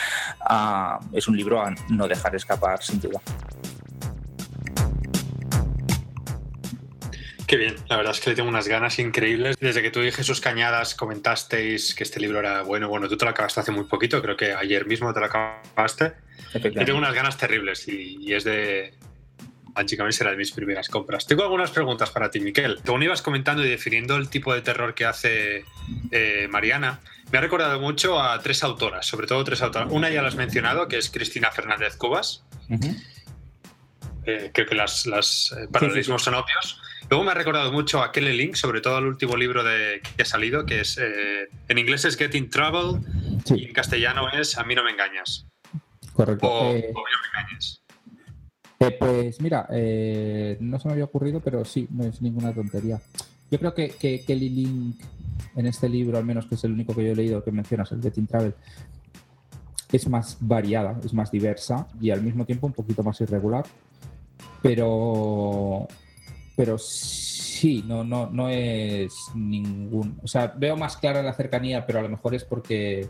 ah, 0.40 0.98
es 1.12 1.28
un 1.28 1.36
libro 1.36 1.60
a 1.60 1.74
no 1.90 2.08
dejar 2.08 2.34
escapar, 2.34 2.82
sin 2.82 3.00
duda. 3.00 3.20
Qué 7.46 7.56
bien, 7.56 7.76
la 7.88 7.96
verdad 7.96 8.12
es 8.14 8.20
que 8.20 8.30
le 8.30 8.36
tengo 8.36 8.48
unas 8.48 8.68
ganas 8.68 8.98
increíbles. 8.98 9.58
Desde 9.60 9.82
que 9.82 9.90
tú 9.90 10.00
y 10.00 10.10
Jesús 10.10 10.40
Cañadas 10.40 10.94
comentasteis 10.94 11.94
que 11.94 12.02
este 12.02 12.18
libro 12.20 12.38
era 12.38 12.62
bueno, 12.62 12.88
bueno, 12.88 13.08
tú 13.08 13.16
te 13.16 13.24
lo 13.24 13.32
acabaste 13.32 13.60
hace 13.60 13.72
muy 13.72 13.84
poquito, 13.84 14.22
creo 14.22 14.36
que 14.36 14.54
ayer 14.54 14.86
mismo 14.86 15.12
te 15.12 15.20
lo 15.20 15.26
acabaste. 15.26 16.14
Le 16.54 16.84
tengo 16.84 16.98
unas 16.98 17.14
ganas 17.14 17.36
terribles 17.36 17.86
y, 17.88 18.32
es 18.32 18.44
de, 18.44 18.94
básicamente 19.74 20.16
será 20.16 20.30
de 20.30 20.36
mis 20.36 20.52
primeras 20.52 20.88
compras. 20.88 21.26
Tengo 21.26 21.42
algunas 21.42 21.70
preguntas 21.70 22.10
para 22.10 22.30
ti, 22.30 22.40
Miquel. 22.40 22.80
Según 22.84 23.02
ibas 23.02 23.20
comentando 23.20 23.64
y 23.64 23.68
definiendo 23.68 24.16
el 24.16 24.30
tipo 24.30 24.54
de 24.54 24.62
terror 24.62 24.94
que 24.94 25.04
hace 25.04 25.64
eh, 26.12 26.48
Mariana, 26.50 27.00
me 27.30 27.38
ha 27.38 27.40
recordado 27.40 27.78
mucho 27.80 28.22
a 28.22 28.38
tres 28.40 28.62
autoras, 28.62 29.06
sobre 29.06 29.26
todo 29.26 29.44
tres 29.44 29.60
autoras. 29.60 29.88
Una 29.90 30.08
ya 30.10 30.22
la 30.22 30.28
has 30.28 30.36
mencionado, 30.36 30.88
que 30.88 30.96
es 30.96 31.10
Cristina 31.10 31.50
Fernández 31.50 31.96
Cubas. 31.96 32.44
Eh, 34.26 34.50
creo 34.54 34.66
que 34.66 34.74
las, 34.74 35.04
las 35.06 35.52
eh, 35.58 35.68
paralelismos 35.70 36.22
son 36.22 36.34
obvios. 36.34 36.80
Luego 37.10 37.24
me 37.24 37.30
ha 37.32 37.34
recordado 37.34 37.70
mucho 37.70 38.02
a 38.02 38.12
Kelly 38.12 38.36
Link, 38.36 38.54
sobre 38.54 38.80
todo 38.80 38.98
el 38.98 39.06
último 39.06 39.36
libro 39.36 39.62
de, 39.62 40.00
que 40.16 40.22
ha 40.22 40.24
salido, 40.26 40.64
que 40.64 40.80
es 40.80 40.98
eh, 40.98 41.48
en 41.68 41.78
inglés 41.78 42.04
es 42.04 42.16
Getting 42.16 42.48
Trouble 42.48 43.00
y 43.54 43.66
en 43.66 43.72
castellano 43.72 44.30
es 44.32 44.56
A 44.56 44.64
mí 44.64 44.74
no 44.74 44.82
me 44.82 44.90
engañas. 44.90 45.46
Correcto. 46.12 46.46
O, 46.46 46.72
eh, 46.72 46.92
no 46.92 47.02
me 47.02 47.40
engañes. 47.40 47.82
Eh, 48.80 48.96
pues 48.98 49.40
mira, 49.40 49.66
no 50.60 50.78
se 50.78 50.88
me 50.88 50.92
había 50.92 51.04
ocurrido, 51.04 51.40
pero 51.40 51.64
sí, 51.64 51.86
no 51.90 52.04
es 52.04 52.22
ninguna 52.22 52.52
tontería. 52.52 53.00
Yo 53.50 53.58
creo 53.58 53.74
que, 53.74 53.90
que, 53.90 54.24
Kelly 54.24 54.48
Link, 54.48 54.96
en 55.56 55.66
este 55.66 55.88
libro, 55.88 56.18
al 56.18 56.24
menos 56.24 56.46
que 56.46 56.54
es 56.54 56.64
el 56.64 56.72
único 56.72 56.94
que 56.94 57.04
yo 57.04 57.12
he 57.12 57.16
leído 57.16 57.44
que 57.44 57.52
mencionas, 57.52 57.92
el 57.92 58.02
Getting 58.02 58.26
Travel, 58.26 58.54
es 59.92 60.08
más 60.08 60.38
variada, 60.40 60.98
es 61.04 61.12
más 61.12 61.30
diversa 61.30 61.86
y 62.00 62.10
al 62.10 62.22
mismo 62.22 62.44
tiempo 62.44 62.66
un 62.66 62.72
poquito 62.72 63.02
más 63.02 63.20
irregular. 63.20 63.64
Pero 64.62 65.86
pero 66.56 66.78
sí, 66.78 67.84
no, 67.86 68.04
no, 68.04 68.28
no 68.30 68.48
es 68.48 69.14
ningún. 69.34 70.18
O 70.22 70.28
sea, 70.28 70.52
veo 70.56 70.76
más 70.76 70.96
clara 70.96 71.22
la 71.22 71.32
cercanía, 71.32 71.84
pero 71.86 71.98
a 71.98 72.02
lo 72.02 72.08
mejor 72.08 72.34
es 72.34 72.44
porque 72.44 73.08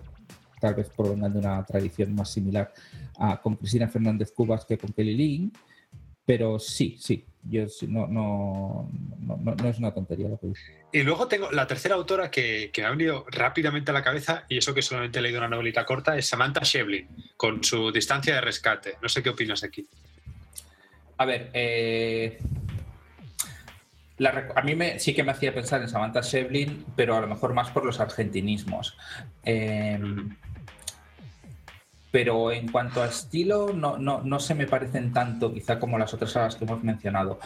tal 0.61 0.74
vez 0.74 0.88
provengan 0.88 1.33
de 1.33 1.40
una 1.40 1.64
tradición 1.64 2.14
más 2.14 2.30
similar 2.30 2.72
a, 3.18 3.40
con 3.40 3.57
Cristina 3.57 3.88
Fernández 3.88 4.33
Cubas 4.33 4.64
que 4.64 4.78
con 4.78 4.92
Kelly 4.92 5.14
Lee. 5.14 5.52
Pero 6.26 6.59
sí, 6.59 6.96
sí, 6.98 7.22
yo 7.42 7.66
no, 7.87 8.07
no, 8.07 8.90
no, 9.20 9.54
no, 9.54 9.68
es 9.68 9.78
una 9.78 9.92
tontería 9.92 10.26
lo 10.26 10.38
que 10.38 10.46
dice. 10.46 10.87
Y 10.90 11.02
luego 11.02 11.28
tengo 11.28 11.52
la 11.52 11.66
tercera 11.66 11.96
autora 11.96 12.30
que, 12.30 12.70
que, 12.72 12.80
me 12.80 12.87
ha 12.87 12.90
venido 12.92 13.26
rápidamente 13.30 13.90
a 13.90 13.94
la 13.94 14.02
cabeza, 14.02 14.46
y 14.48 14.57
eso 14.57 14.72
que 14.72 14.80
solamente 14.80 15.18
he 15.18 15.22
leído 15.22 15.40
una 15.40 15.50
novelita 15.50 15.85
corta, 15.85 16.16
es 16.16 16.26
Samantha 16.26 16.62
Shevlin, 16.64 17.09
con 17.37 17.62
su 17.62 17.92
distancia 17.92 18.37
de 18.37 18.40
rescate. 18.40 18.94
No 19.02 19.09
sé 19.11 19.22
qué 19.22 19.28
opinas 19.28 19.62
aquí. 19.64 19.87
A 21.18 21.26
ver, 21.26 21.50
eh, 21.52 22.38
a 24.55 24.62
mí 24.62 24.77
sí 24.98 25.12
que 25.14 25.24
me 25.24 25.33
hacía 25.33 25.53
pensar 25.53 25.83
en 25.83 25.88
Samantha 25.88 26.20
Shevlin, 26.20 26.85
pero 26.94 27.16
a 27.16 27.20
lo 27.20 27.27
mejor 27.27 27.53
más 27.53 27.70
por 27.70 27.85
los 27.85 27.98
argentinismos. 28.00 28.96
Em, 29.44 30.37
pero 32.12 32.53
en 32.53 32.70
cuanto 32.70 33.03
a 33.03 33.07
estilo, 33.07 33.72
no, 33.72 33.98
no, 33.98 34.40
se 34.40 34.55
me 34.55 34.68
parecen 34.68 35.12
tanto, 35.12 35.53
quizá 35.53 35.81
como 35.81 35.98
las 35.98 36.14
otras 36.14 36.37
a 36.37 36.42
las 36.42 36.55
que 36.55 36.64
hemos 36.64 36.85
mencionado. 36.85 37.40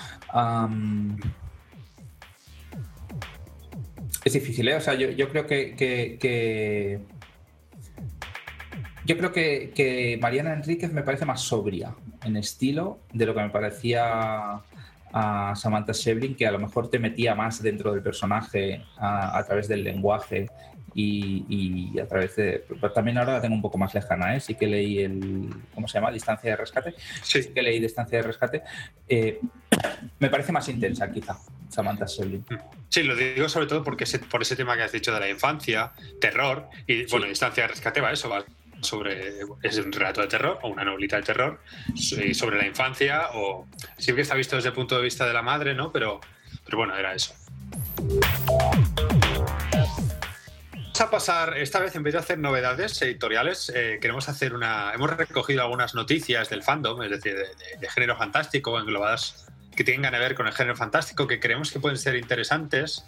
es 4.24 4.32
difícil, 4.34 4.68
¿eh? 4.68 4.76
O 4.76 4.80
sea, 4.80 4.92
yo, 4.92 5.30
creo 5.30 5.46
que, 5.46 7.00
yo 9.06 9.16
creo 9.16 9.32
que, 9.32 9.72
que, 9.74 10.18
Mariana 10.20 10.52
Enríquez 10.52 10.92
me 10.92 11.02
parece 11.02 11.24
más 11.24 11.40
sobria 11.40 11.94
en 12.22 12.36
estilo 12.36 12.98
de 13.14 13.24
lo 13.24 13.34
que 13.34 13.40
me 13.40 13.50
parecía 13.50 14.60
a 15.12 15.54
Samantha 15.56 15.92
Shevlin 15.92 16.34
que 16.34 16.46
a 16.46 16.50
lo 16.50 16.58
mejor 16.58 16.90
te 16.90 16.98
metía 16.98 17.34
más 17.34 17.62
dentro 17.62 17.92
del 17.92 18.02
personaje 18.02 18.84
a, 18.96 19.42
través 19.46 19.68
del 19.68 19.84
lenguaje 19.84 20.48
y, 20.94 21.98
a 22.00 22.06
través 22.06 22.34
de... 22.36 22.64
también 22.94 23.18
ahora 23.18 23.34
la 23.34 23.40
tengo 23.40 23.54
un 23.54 23.62
poco 23.62 23.78
más 23.78 23.94
lejana, 23.94 24.34
¿eh? 24.34 24.40
Sí 24.40 24.56
que 24.56 24.66
leí 24.66 24.98
el... 24.98 25.48
¿Cómo 25.74 25.86
se 25.86 25.94
llama? 25.98 26.10
Distancia 26.10 26.50
de 26.50 26.56
rescate. 26.56 26.94
Sí, 27.22 27.52
que 27.54 27.62
leí 27.62 27.78
Distancia 27.78 28.18
de 28.18 28.22
rescate. 28.24 28.62
Eh, 29.08 29.40
me 30.18 30.28
parece 30.28 30.50
más 30.50 30.68
intensa 30.68 31.10
quizá 31.10 31.38
Samantha 31.68 32.06
Shevlin. 32.06 32.44
Sí, 32.88 33.02
lo 33.02 33.14
digo 33.14 33.48
sobre 33.48 33.66
todo 33.66 33.84
porque 33.84 34.06
por 34.30 34.42
ese 34.42 34.56
tema 34.56 34.76
que 34.76 34.82
has 34.82 34.92
dicho 34.92 35.12
de 35.12 35.20
la 35.20 35.28
infancia, 35.28 35.92
terror 36.20 36.68
y, 36.86 37.06
bueno, 37.06 37.26
Distancia 37.26 37.64
de 37.64 37.68
rescate 37.68 38.00
va 38.00 38.10
eso, 38.10 38.28
va 38.28 38.44
sobre 38.80 39.40
es 39.62 39.78
un 39.78 39.92
relato 39.92 40.20
de 40.20 40.28
terror 40.28 40.58
o 40.62 40.68
una 40.68 40.84
novelita 40.84 41.16
de 41.16 41.22
terror 41.22 41.60
sobre 41.96 42.58
la 42.58 42.66
infancia 42.66 43.28
o 43.34 43.66
que 43.96 44.20
está 44.20 44.34
visto 44.34 44.56
desde 44.56 44.70
el 44.70 44.74
punto 44.74 44.96
de 44.96 45.02
vista 45.02 45.26
de 45.26 45.32
la 45.32 45.42
madre, 45.42 45.74
¿no? 45.74 45.92
Pero, 45.92 46.20
pero 46.64 46.78
bueno, 46.78 46.96
era 46.96 47.14
eso. 47.14 47.34
Vamos 50.98 51.00
a 51.00 51.10
pasar, 51.10 51.58
esta 51.58 51.78
vez 51.78 51.94
en 51.94 52.02
vez 52.02 52.14
de 52.14 52.18
hacer 52.18 52.38
novedades 52.40 53.00
editoriales, 53.02 53.70
eh, 53.72 53.98
queremos 54.00 54.28
hacer 54.28 54.52
una... 54.52 54.92
Hemos 54.92 55.16
recogido 55.16 55.62
algunas 55.62 55.94
noticias 55.94 56.50
del 56.50 56.64
fandom, 56.64 57.00
es 57.04 57.10
decir, 57.10 57.36
de, 57.36 57.88
género 57.88 58.16
fantástico, 58.16 58.76
englobadas 58.76 59.46
que 59.76 59.84
tengan 59.84 60.12
que 60.12 60.18
ver 60.18 60.34
con 60.34 60.48
el 60.48 60.52
género 60.52 60.74
fantástico, 60.74 61.28
que 61.28 61.38
creemos 61.38 61.70
que 61.70 61.78
pueden 61.78 61.98
ser 61.98 62.16
interesantes 62.16 63.04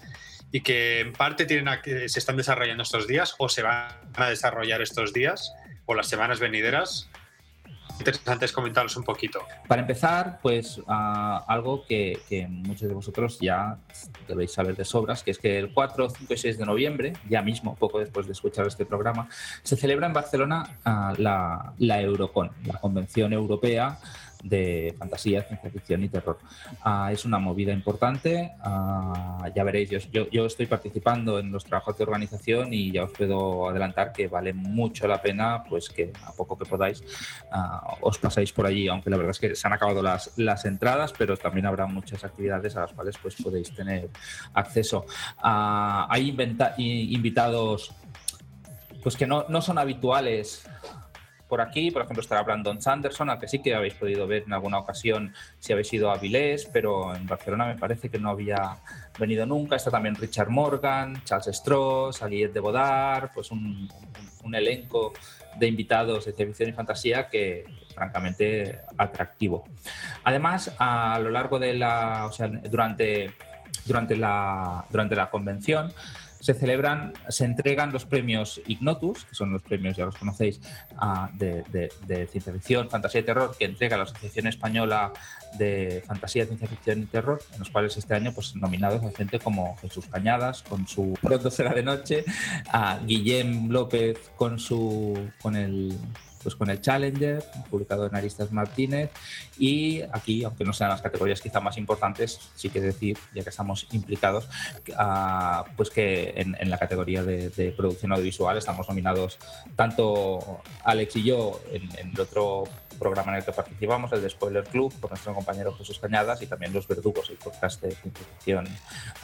y 0.52 0.60
que 0.60 1.00
en 1.00 1.12
parte 1.12 1.46
tienen 1.46 1.80
se 2.08 2.18
están 2.18 2.36
desarrollando 2.36 2.84
estos 2.84 3.08
días 3.08 3.34
o 3.38 3.48
se 3.48 3.62
van 3.62 3.88
a 4.14 4.28
desarrollar 4.28 4.82
estos 4.82 5.12
días 5.12 5.52
las 5.96 6.08
semanas 6.08 6.40
venideras. 6.40 7.08
Interesante 7.98 8.46
es 8.46 8.96
un 8.96 9.04
poquito. 9.04 9.40
Para 9.68 9.82
empezar, 9.82 10.38
pues 10.40 10.80
algo 10.86 11.84
que, 11.86 12.46
muchos 12.48 12.88
de 12.88 12.94
vosotros 12.94 13.38
ya 13.40 13.76
debéis 14.26 14.52
saber 14.52 14.74
de 14.74 14.86
sobras, 14.86 15.22
que 15.22 15.32
es 15.32 15.38
que 15.38 15.58
el 15.58 15.74
4, 15.74 16.08
5 16.08 16.32
y 16.32 16.36
6 16.38 16.58
de 16.58 16.64
noviembre, 16.64 17.12
ya 17.28 17.42
mismo, 17.42 17.76
poco 17.76 17.98
después 17.98 18.26
de 18.26 18.32
escuchar 18.32 18.66
este 18.66 18.86
programa, 18.86 19.28
se 19.62 19.76
celebra 19.76 20.06
en 20.06 20.14
Barcelona 20.14 20.78
ah, 20.86 21.12
la, 21.18 21.74
la 21.78 22.00
Eurocon, 22.00 22.50
la 22.64 22.80
Convención 22.80 23.34
Europea 23.34 23.98
de 24.42 24.94
fantasía, 24.98 25.42
ciencia 25.42 25.70
ficción 25.70 26.02
y 26.04 26.08
terror. 26.08 26.38
Ah, 26.82 27.10
es 27.12 27.24
una 27.24 27.38
movida 27.38 27.72
importante, 27.72 28.52
ah, 28.60 29.48
ya 29.54 29.64
veréis, 29.64 29.90
yo, 30.10 30.28
yo, 30.30 30.46
estoy 30.46 30.66
participando 30.66 31.38
en 31.38 31.52
los 31.52 31.64
trabajos 31.64 31.96
de 31.98 32.04
organización 32.04 32.72
y 32.72 32.92
ya 32.92 33.04
os 33.04 33.12
puedo 33.12 33.68
adelantar 33.68 34.12
que 34.12 34.28
vale 34.28 34.52
mucho 34.52 35.06
la 35.06 35.20
pena 35.20 35.62
pues 35.68 35.90
que 35.90 36.12
a 36.24 36.32
poco 36.32 36.56
que 36.56 36.64
podáis 36.64 37.02
ah, 37.52 37.96
os 38.00 38.18
pasáis 38.18 38.52
por 38.52 38.66
allí, 38.66 38.88
aunque 38.88 39.10
la 39.10 39.16
verdad 39.16 39.32
es 39.32 39.38
que 39.38 39.54
se 39.54 39.66
han 39.66 39.72
acabado 39.72 40.02
las, 40.02 40.32
las 40.36 40.64
entradas, 40.64 41.12
pero 41.16 41.36
también 41.36 41.66
habrá 41.66 41.86
muchas 41.86 42.24
actividades 42.24 42.76
a 42.76 42.82
las 42.82 42.92
cuales 42.92 43.16
pues 43.20 43.36
podéis 43.36 43.74
tener 43.74 44.08
acceso. 44.54 45.06
hay 45.42 46.34
invitados 46.78 47.92
pues 49.02 49.16
que 49.16 49.26
no, 49.26 49.46
no 49.48 49.62
son 49.62 49.78
habituales 49.78 50.68
por 51.50 51.60
aquí. 51.60 51.90
Por 51.90 52.02
ejemplo, 52.02 52.22
estará 52.22 52.42
Brandon 52.42 52.80
Sanderson, 52.80 53.28
al 53.28 53.38
que 53.38 53.48
sí 53.48 53.60
que 53.60 53.74
habéis 53.74 53.94
podido 53.94 54.26
ver 54.26 54.44
en 54.46 54.54
alguna 54.54 54.78
ocasión 54.78 55.34
si 55.58 55.74
habéis 55.74 55.92
ido 55.92 56.10
a 56.10 56.16
Vilés, 56.16 56.70
pero 56.72 57.14
en 57.14 57.26
Barcelona 57.26 57.66
me 57.66 57.76
parece 57.76 58.08
que 58.08 58.18
no 58.18 58.30
había 58.30 58.78
venido 59.18 59.44
nunca. 59.44 59.76
Está 59.76 59.90
también 59.90 60.14
Richard 60.14 60.48
Morgan, 60.48 61.22
Charles 61.24 61.54
Stross, 61.54 62.22
Aliette 62.22 62.54
de 62.54 62.60
Bodar, 62.60 63.32
pues 63.34 63.50
un, 63.50 63.90
elenco 64.54 65.12
de 65.58 65.66
invitados 65.66 66.24
de 66.24 66.32
ciencia 66.32 66.66
y 66.66 66.72
fantasía 66.72 67.28
que 67.28 67.64
francamente 67.94 68.80
atractivo. 68.96 69.64
Además, 70.24 70.74
a 70.78 71.18
lo 71.20 71.30
largo 71.30 71.58
de 71.58 71.74
la, 71.74 72.26
o 72.26 72.32
sea, 72.32 72.48
durante, 72.48 73.32
durante 73.84 74.16
la, 74.16 74.86
durante 74.90 75.14
la 75.14 75.30
convención, 75.30 75.92
se 76.40 76.54
celebran, 76.54 77.12
se 77.28 77.44
entregan 77.44 77.92
los 77.92 78.06
premios 78.06 78.60
Ignotus, 78.66 79.24
que 79.24 79.34
son 79.34 79.52
los 79.52 79.62
premios, 79.62 79.96
ya 79.96 80.06
los 80.06 80.16
conocéis, 80.16 80.60
ah, 80.96 81.30
de, 81.34 81.90
ciencia 82.30 82.52
ficción, 82.52 82.88
fantasía 82.88 83.20
y 83.20 83.24
terror, 83.24 83.54
que 83.58 83.66
entrega 83.66 83.96
la 83.96 84.04
Asociación 84.04 84.46
Española 84.46 85.12
de 85.58 86.02
Fantasía, 86.06 86.46
Ciencia 86.46 86.68
Ficción 86.68 87.02
y 87.02 87.06
Terror, 87.06 87.40
en 87.52 87.58
los 87.58 87.70
cuales 87.70 87.96
este 87.96 88.14
año 88.14 88.32
pues 88.32 88.56
nominados 88.56 89.02
a 89.02 89.16
gente 89.16 89.38
como 89.38 89.76
Jesús 89.78 90.06
Cañadas 90.06 90.62
con 90.62 90.86
su 90.86 91.14
Pronto 91.20 91.50
será 91.50 91.74
de 91.74 91.82
noche, 91.82 92.24
a 92.72 92.98
Guillem 93.04 93.68
López 93.68 94.30
con 94.36 94.58
su 94.58 95.30
con 95.42 95.56
el 95.56 95.98
pues 96.42 96.54
con 96.54 96.70
el 96.70 96.80
Challenger, 96.80 97.44
publicado 97.70 98.06
en 98.06 98.14
Aristas 98.14 98.52
Martínez. 98.52 99.10
Y 99.58 100.02
aquí, 100.12 100.44
aunque 100.44 100.64
no 100.64 100.72
sean 100.72 100.90
las 100.90 101.02
categorías 101.02 101.40
quizá 101.40 101.60
más 101.60 101.76
importantes, 101.78 102.40
sí 102.54 102.70
que 102.70 102.80
decir, 102.80 103.18
ya 103.34 103.42
que 103.42 103.50
estamos 103.50 103.86
implicados, 103.92 104.48
pues 105.76 105.90
que 105.90 106.34
en, 106.36 106.70
la 106.70 106.78
categoría 106.78 107.22
de, 107.22 107.74
producción 107.76 108.12
audiovisual 108.12 108.56
estamos 108.56 108.88
nominados 108.88 109.38
tanto 109.76 110.60
Alex 110.84 111.16
y 111.16 111.24
yo 111.24 111.60
en, 111.72 111.82
en 111.98 112.10
el 112.10 112.20
otro 112.20 112.64
programa 113.00 113.32
en 113.32 113.38
el 113.38 113.44
que 113.44 113.52
participamos, 113.52 114.12
el 114.12 114.22
de 114.22 114.30
Spoiler 114.30 114.62
Club, 114.64 114.92
con 115.00 115.10
nuestro 115.10 115.34
compañero 115.34 115.74
Jesús 115.74 115.98
Cañadas 115.98 116.40
y 116.42 116.46
también 116.46 116.72
Los 116.72 116.86
Verdugos, 116.86 117.30
el 117.30 117.36
podcast 117.36 117.82
de 117.82 117.90
ficción 117.90 118.68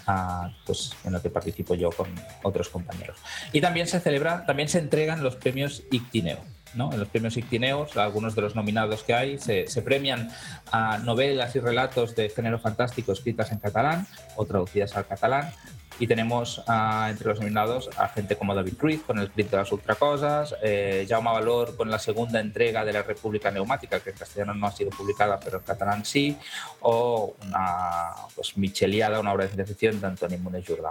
ah, 0.07 0.51
pues, 0.65 0.97
en 1.05 1.15
el 1.15 1.21
que 1.21 1.31
participo 1.31 1.75
yo 1.77 1.91
con 1.91 2.09
otros 2.43 2.69
compañeros. 2.71 3.19
Y 3.53 3.61
también 3.61 3.87
se 3.87 4.01
celebra, 4.01 4.45
también 4.47 4.69
se 4.69 4.79
entregan 4.79 5.23
los 5.23 5.37
premios 5.37 5.85
Ictineo. 5.91 6.56
En 6.79 6.99
los 6.99 7.09
premios 7.09 7.37
Ictineos, 7.39 7.97
algunos 7.97 8.35
de 8.35 8.43
los 8.43 8.55
nominados 8.55 9.03
que 9.03 9.15
hay, 9.15 9.39
se, 9.39 9.65
premian 9.83 10.29
a 10.71 10.99
novelas 10.99 11.57
y 11.57 11.61
relatos 11.61 12.15
de 12.15 12.29
género 12.29 12.59
fantástico 12.59 13.13
escritas 13.13 13.51
en 13.51 13.59
catalán 13.59 14.07
o 14.37 14.45
traducidas 14.45 14.95
al 14.95 15.07
catalán, 15.07 15.51
y 15.99 16.07
tenemos 16.07 16.63
entre 17.09 17.29
los 17.29 17.41
nominados 17.41 17.91
a 17.97 18.09
gente 18.09 18.37
como 18.37 18.55
David 18.55 18.75
Ruiz 18.79 19.03
con 19.03 19.19
el 19.19 19.31
Crit 19.31 19.51
de 19.51 19.57
las 19.57 19.73
Ultracosas, 19.73 20.55
eh, 20.63 21.07
Jaume 21.09 21.31
Valor 21.31 21.77
con 21.77 21.91
la 21.91 21.99
segunda 21.99 22.41
entrega 22.41 22.85
de 22.85 22.93
la 22.93 23.03
República 23.03 23.51
Neumática, 23.51 24.01
que 24.01 24.11
en 24.11 24.17
castellano 24.17 24.55
no 24.55 24.67
ha 24.67 24.73
sido 24.73 24.91
publicada, 24.91 25.41
pero 25.41 25.59
en 25.59 25.65
catalán 25.65 26.05
sí, 26.05 26.37
o 26.81 27.35
una 27.43 28.13
pues, 28.35 28.57
Micheliada, 28.57 29.21
una 29.21 29.33
obra 29.33 29.45
de 29.45 29.51
ciencia 29.51 29.67
ficción 29.67 30.01
de 30.01 30.07
Antoni 30.07 30.37
Munes 30.37 30.67
Jordà. 30.67 30.91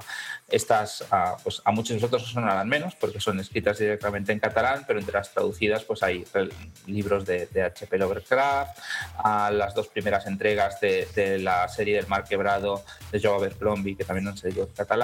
Estas 0.50 1.06
ah, 1.12 1.38
pues, 1.44 1.62
a 1.64 1.72
muchos 1.72 1.90
de 1.90 1.96
nosotros 1.96 2.32
sonarán 2.32 2.68
menos 2.68 2.96
porque 2.96 3.20
son 3.20 3.40
escritas 3.40 3.78
directamente 3.78 4.32
en 4.32 4.40
catalán, 4.40 4.86
pero 4.88 5.00
entre 5.00 5.14
las 5.14 5.32
traducidas 5.32 5.84
pues, 5.84 6.02
hay 6.02 6.26
libros 6.88 7.26
de, 7.26 7.48
H.P. 7.56 7.98
Lovecraft, 7.98 8.80
a 9.18 9.52
las 9.52 9.74
dos 9.74 9.88
primeras 9.88 10.26
entregas 10.26 10.80
de, 10.82 11.40
la 11.40 11.68
serie 11.68 11.98
del 11.98 12.08
Mar 12.08 12.24
Quebrado 12.24 12.84
de 13.12 13.20
Joe 13.20 13.36
Abercrombie, 13.36 13.96
que 13.96 14.04
también 14.04 14.28
han 14.28 14.38
salido 14.38 14.64
en 14.64 14.74
catalán 14.74 14.95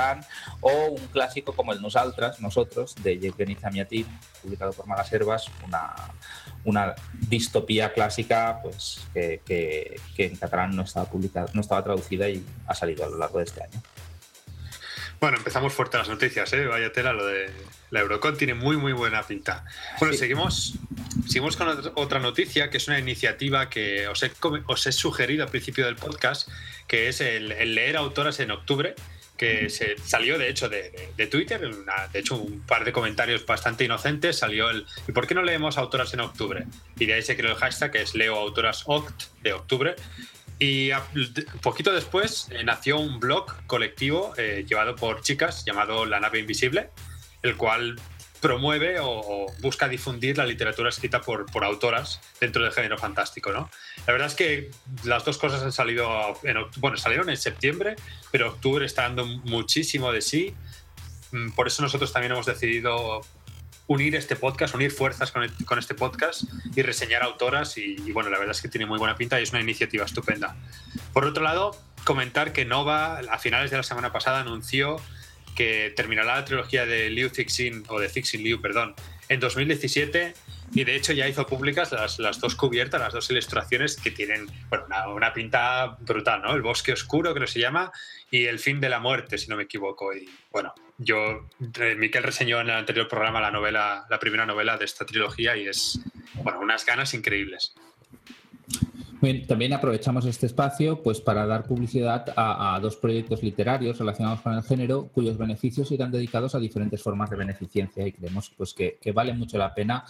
o 0.61 0.87
un 0.87 1.07
clásico 1.07 1.53
como 1.53 1.73
el 1.73 1.81
Nosaltres, 1.81 2.39
Nosotros, 2.39 2.95
de 3.03 3.19
Yevgeny 3.19 3.55
Zamiatin, 3.55 4.07
publicado 4.41 4.73
por 4.73 4.87
Malas 4.87 5.11
Herbas, 5.11 5.49
una, 5.65 5.93
una 6.63 6.95
distopía 7.13 7.93
clásica 7.93 8.59
pues, 8.61 9.01
que, 9.13 9.41
que, 9.45 10.25
en 10.25 10.35
catalán 10.35 10.75
no 10.75 10.83
estaba, 10.83 11.05
publicada, 11.07 11.47
no 11.53 11.61
estaba 11.61 11.83
traducida 11.83 12.29
y 12.29 12.45
ha 12.67 12.75
salido 12.75 13.05
a 13.05 13.09
lo 13.09 13.17
largo 13.17 13.39
de 13.39 13.45
este 13.45 13.63
año. 13.63 13.81
Bueno, 15.19 15.37
empezamos 15.37 15.71
fuerte 15.73 15.99
las 15.99 16.09
noticias, 16.09 16.51
¿eh? 16.53 16.65
Vaya 16.65 16.91
tela, 16.91 17.13
lo 17.13 17.27
de 17.27 17.51
la 17.91 17.99
Eurocon 17.99 18.37
tiene 18.37 18.55
muy, 18.55 18.75
muy 18.75 18.91
buena 18.91 19.21
pinta. 19.21 19.65
Bueno, 19.99 20.15
seguimos, 20.15 20.73
seguimos 21.27 21.57
con 21.57 21.67
otra 21.93 22.19
noticia, 22.19 22.71
que 22.71 22.77
es 22.77 22.87
una 22.87 22.97
iniciativa 22.97 23.69
que 23.69 24.07
os 24.07 24.23
he, 24.23 24.31
os 24.65 24.87
he 24.87 24.91
sugerido 24.91 25.43
al 25.43 25.51
principio 25.51 25.85
del 25.85 25.95
podcast, 25.95 26.49
que 26.87 27.07
es 27.07 27.21
el 27.21 27.49
leer 27.75 27.97
autoras 27.97 28.39
en 28.39 28.49
octubre 28.49 28.95
que 29.41 29.71
se 29.71 29.97
salió 29.97 30.37
de 30.37 30.49
hecho 30.49 30.69
de, 30.69 31.09
Twitter, 31.31 31.59
de 32.13 32.19
hecho 32.19 32.35
un 32.35 32.61
par 32.61 32.85
de 32.85 32.91
comentarios 32.91 33.43
bastante 33.43 33.83
inocentes, 33.83 34.37
salió 34.37 34.69
el 34.69 34.85
¿y 35.07 35.13
por 35.13 35.25
qué 35.25 35.33
no 35.33 35.41
leemos 35.41 35.79
autoras 35.79 36.13
en 36.13 36.19
octubre? 36.19 36.67
Y 36.99 37.07
de 37.07 37.15
ahí 37.15 37.23
se 37.23 37.35
creó 37.35 37.53
el 37.53 37.57
hashtag 37.57 37.89
que 37.89 38.03
es 38.03 38.13
Leo 38.13 38.37
Autoras 38.37 38.83
Oct 38.85 39.33
de 39.41 39.53
octubre. 39.53 39.95
Y 40.59 40.91
un 40.91 41.59
poquito 41.63 41.91
después 41.91 42.49
eh, 42.51 42.63
nació 42.63 42.99
un 42.99 43.19
blog 43.19 43.65
colectivo 43.65 44.35
eh, 44.37 44.63
llevado 44.69 44.95
por 44.95 45.21
chicas 45.21 45.65
llamado 45.65 46.05
La 46.05 46.19
Nave 46.19 46.37
Invisible, 46.37 46.91
el 47.41 47.57
cual 47.57 47.95
promueve 48.41 48.97
o, 48.99 49.45
busca 49.59 49.87
difundir 49.87 50.37
la 50.37 50.45
literatura 50.45 50.89
escrita 50.89 51.21
por, 51.21 51.45
por, 51.45 51.63
autoras 51.63 52.19
dentro 52.39 52.63
del 52.63 52.73
género 52.73 52.97
fantástico, 52.97 53.51
¿no? 53.51 53.69
La 54.07 54.13
verdad 54.13 54.27
es 54.27 54.35
que 54.35 54.71
las 55.03 55.23
dos 55.23 55.37
cosas 55.37 55.61
han 55.61 55.71
salido, 55.71 56.09
en, 56.43 56.57
bueno, 56.77 56.97
salieron 56.97 57.29
en 57.29 57.37
septiembre, 57.37 57.95
pero 58.31 58.49
octubre 58.49 58.85
está 58.85 59.03
dando 59.03 59.25
muchísimo 59.25 60.11
de 60.11 60.21
sí. 60.21 60.55
Mm, 61.31 61.51
por 61.51 61.67
eso 61.67 61.83
nosotros 61.83 62.11
también 62.11 62.31
hemos 62.31 62.47
decidido 62.47 63.21
unir 63.85 64.15
este 64.15 64.35
podcast, 64.35 64.73
unir 64.73 64.91
fuerzas 64.91 65.31
con, 65.31 65.47
con 65.65 65.77
este 65.77 65.93
podcast 65.93 66.43
y 66.75 66.81
reseñar 66.81 67.23
autoras 67.23 67.77
y, 67.77 67.95
y, 68.05 68.11
bueno, 68.11 68.29
la 68.29 68.39
verdad 68.39 68.55
es 68.55 68.61
que 68.61 68.69
tiene 68.69 68.87
muy 68.87 68.97
buena 68.97 69.15
pinta 69.15 69.39
y 69.39 69.43
es 69.43 69.51
una 69.51 69.61
iniciativa 69.61 70.05
estupenda. 70.05 70.55
Por 71.13 71.25
otro 71.25 71.43
lado, 71.43 71.77
comentar 72.05 72.53
que 72.53 72.65
Nova 72.65 73.19
a 73.19 73.37
finales 73.37 73.69
de 73.69 73.77
la 73.77 73.83
semana 73.83 74.11
pasada 74.11 74.39
anunció 74.39 74.97
que 75.55 75.93
terminará 75.95 76.35
la 76.35 76.45
trilogía 76.45 76.85
de 76.85 77.09
Liu 77.09 77.29
Cixin, 77.29 77.83
o 77.87 77.99
de 77.99 78.09
Cixin 78.09 78.43
Liu, 78.43 78.61
perdón, 78.61 78.95
en 79.29 79.39
2017 79.39 80.33
y 80.73 80.83
de 80.83 80.95
hecho 80.95 81.11
ya 81.13 81.27
hizo 81.27 81.45
públicas 81.45 81.91
las, 81.91 82.19
las 82.19 82.39
dos 82.39 82.55
cubiertas, 82.55 83.01
las 83.01 83.13
dos 83.13 83.29
ilustraciones 83.29 83.97
que 83.97 84.11
tienen 84.11 84.47
bueno, 84.69 84.85
una, 85.13 85.33
pinta 85.33 85.97
brutal, 85.99 86.41
¿no? 86.41 86.55
El 86.55 86.61
bosque 86.61 86.93
oscuro, 86.93 87.33
que 87.33 87.45
se 87.47 87.59
llama, 87.59 87.91
y 88.29 88.45
el 88.45 88.59
fin 88.59 88.79
de 88.79 88.89
la 88.89 88.99
muerte, 88.99 89.37
si 89.37 89.49
no 89.49 89.57
me 89.57 89.63
equivoco. 89.63 90.13
Y 90.13 90.29
bueno, 90.49 90.73
yo, 90.97 91.49
Miquel 91.97 92.23
reseñó 92.23 92.61
en 92.61 92.69
el 92.69 92.75
anterior 92.75 93.07
programa 93.09 93.41
la 93.41 93.51
novela, 93.51 94.05
la 94.09 94.19
primera 94.19 94.45
novela 94.45 94.77
de 94.77 94.85
esta 94.85 95.05
trilogía 95.05 95.57
y 95.57 95.67
es, 95.67 95.99
bueno, 96.35 96.61
unas 96.61 96.85
ganas 96.85 97.13
increíbles 97.13 97.73
también 99.47 99.73
aprovechamos 99.73 100.25
este 100.25 100.47
espacio 100.47 101.03
pues, 101.03 101.21
para 101.21 101.45
dar 101.45 101.63
publicidad 101.63 102.33
a, 102.35 102.79
dos 102.81 102.95
proyectos 102.95 103.43
literarios 103.43 103.99
relacionados 103.99 104.41
con 104.41 104.53
el 104.53 104.63
género 104.63 105.09
cuyos 105.13 105.37
beneficios 105.37 105.91
irán 105.91 106.11
dedicados 106.11 106.55
a 106.55 106.59
diferentes 106.59 107.03
formas 107.03 107.29
de 107.29 107.35
beneficencia 107.35 108.07
y 108.07 108.13
creemos 108.13 108.51
pues, 108.57 108.73
que, 108.73 108.97
vale 109.13 109.33
mucho 109.33 109.59
la 109.59 109.75
pena 109.75 110.03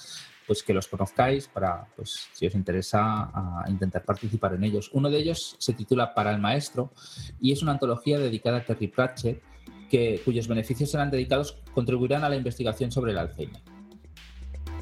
pues, 0.47 0.63
que 0.63 0.73
los 0.73 0.87
conozcáis 0.87 1.49
para, 1.49 1.87
pues, 1.93 2.29
si 2.31 2.47
os 2.47 2.55
interesa, 2.55 3.63
intentar 3.67 4.05
participar 4.05 4.53
en 4.53 4.63
ellos. 4.63 4.89
Uno 4.93 5.09
de 5.09 5.17
ellos 5.17 5.57
se 5.59 5.73
titula 5.73 6.13
Para 6.13 6.31
el 6.31 6.39
Maestro 6.39 6.93
y 7.41 7.51
es 7.51 7.61
una 7.61 7.73
antología 7.73 8.17
dedicada 8.17 8.59
a 8.59 8.63
Terry 8.63 8.87
Pratchett 8.87 9.43
que, 9.89 10.21
cuyos 10.23 10.47
beneficios 10.47 10.89
serán 10.89 11.11
dedicados, 11.11 11.57
contribuirán 11.73 12.23
a 12.23 12.29
la 12.29 12.37
investigación 12.37 12.93
sobre 12.93 13.11
el 13.11 13.17
Alzheimer. 13.17 13.61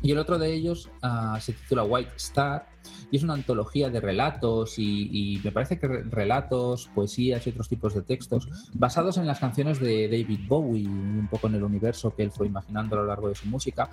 Y 0.04 0.12
el 0.12 0.20
otro 0.20 0.38
de 0.38 0.54
ellos 0.54 0.90
ah, 1.02 1.40
se 1.42 1.54
titula 1.54 1.84
White 1.84 2.12
Star 2.16 2.68
y 3.12 3.18
es 3.18 3.24
una 3.24 3.34
antología 3.34 3.90
de 3.90 4.00
relatos 4.00 4.78
y, 4.78 5.40
me 5.44 5.52
parece 5.52 5.80
que 5.80 5.88
relatos, 5.88 6.90
poesías 6.94 7.46
y 7.46 7.50
otros 7.50 7.70
tipos 7.70 7.94
de 7.94 8.02
textos 8.02 8.48
basados 8.74 9.18
en 9.18 9.28
las 9.28 9.40
canciones 9.40 9.80
de 9.80 10.08
David 10.08 10.42
Bowie, 10.48 10.88
un 10.88 11.28
poco 11.30 11.48
en 11.48 11.56
el 11.56 11.64
universo 11.64 12.14
que 12.16 12.24
él 12.24 12.32
fue 12.32 12.48
imaginando 12.48 12.96
a 12.96 13.00
lo 13.00 13.06
largo 13.06 13.30
de 13.30 13.36
su 13.36 13.48
música, 13.48 13.90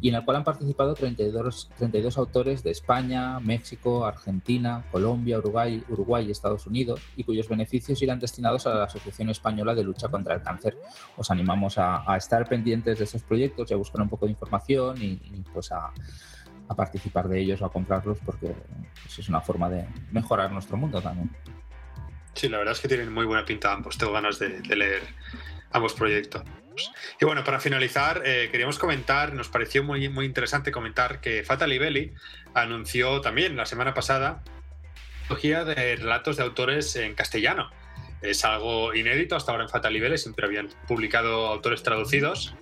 y 0.00 0.08
en 0.08 0.14
el 0.16 0.24
cual 0.24 0.38
han 0.38 0.44
participado 0.44 0.94
32, 0.94 1.70
32 1.76 2.18
autores 2.18 2.62
de 2.62 2.70
España, 2.70 3.40
México, 3.40 4.04
Argentina, 4.04 4.84
Colombia, 4.90 5.38
Uruguay, 5.38 5.82
Uruguay 5.88 6.26
y 6.26 6.30
Estados 6.30 6.66
Unidos, 6.66 7.00
y 7.16 7.24
cuyos 7.24 7.48
beneficios 7.48 8.00
irán 8.02 8.18
destinados 8.18 8.66
a 8.66 8.74
la 8.74 8.84
Asociación 8.84 9.30
Española 9.30 9.74
de 9.74 9.84
Lucha 9.84 10.08
contra 10.08 10.34
el 10.34 10.42
Cáncer. 10.42 10.76
Os 11.16 11.30
animamos 11.30 11.76
a, 11.78 12.04
estar 12.16 12.46
pendientes 12.48 12.98
de 12.98 13.04
estos 13.04 13.22
proyectos 13.22 13.70
y 13.70 13.74
a 13.74 13.76
buscar 13.76 14.02
un 14.02 14.08
poco 14.08 14.26
de 14.26 14.32
información 14.32 15.00
y, 15.00 15.12
y 15.12 15.44
pues 15.52 15.72
a 15.72 15.92
a 16.70 16.74
participar 16.76 17.28
de 17.28 17.40
ellos 17.40 17.60
o 17.60 17.66
a 17.66 17.72
comprarlos 17.72 18.18
porque 18.24 18.54
pues, 19.02 19.18
es 19.18 19.28
una 19.28 19.40
forma 19.40 19.68
de 19.68 19.86
mejorar 20.12 20.52
nuestro 20.52 20.76
mundo 20.76 21.02
también. 21.02 21.28
Sí, 22.32 22.48
la 22.48 22.58
verdad 22.58 22.72
es 22.72 22.80
que 22.80 22.86
tienen 22.86 23.12
muy 23.12 23.26
buena 23.26 23.44
pinta 23.44 23.72
ambos. 23.72 23.98
Tengo 23.98 24.12
ganas 24.12 24.38
de, 24.38 24.60
leer 24.76 25.02
ambos 25.72 25.94
proyectos. 25.94 26.42
Y 27.20 27.24
bueno, 27.24 27.42
para 27.42 27.58
finalizar, 27.58 28.22
eh, 28.24 28.48
queríamos 28.52 28.78
comentar, 28.78 29.34
nos 29.34 29.48
pareció 29.48 29.82
muy, 29.82 30.08
muy 30.08 30.26
interesante 30.26 30.70
comentar 30.70 31.20
que 31.20 31.42
Fatal 31.42 31.76
Belli 31.76 32.14
anunció 32.54 33.20
también 33.20 33.56
la 33.56 33.66
semana 33.66 33.92
pasada 33.92 34.42
trilogía 35.26 35.64
de 35.64 35.96
relatos 35.96 36.36
de 36.36 36.44
autores 36.44 36.94
en 36.94 37.14
castellano. 37.14 37.68
Es 38.22 38.44
algo 38.44 38.94
inédito, 38.94 39.34
hasta 39.34 39.50
ahora 39.50 39.64
en 39.64 39.70
Fatal 39.70 39.98
Belli 39.98 40.18
siempre 40.18 40.46
habían 40.46 40.68
publicado 40.86 41.48
autores 41.48 41.82
traducidos 41.82 42.54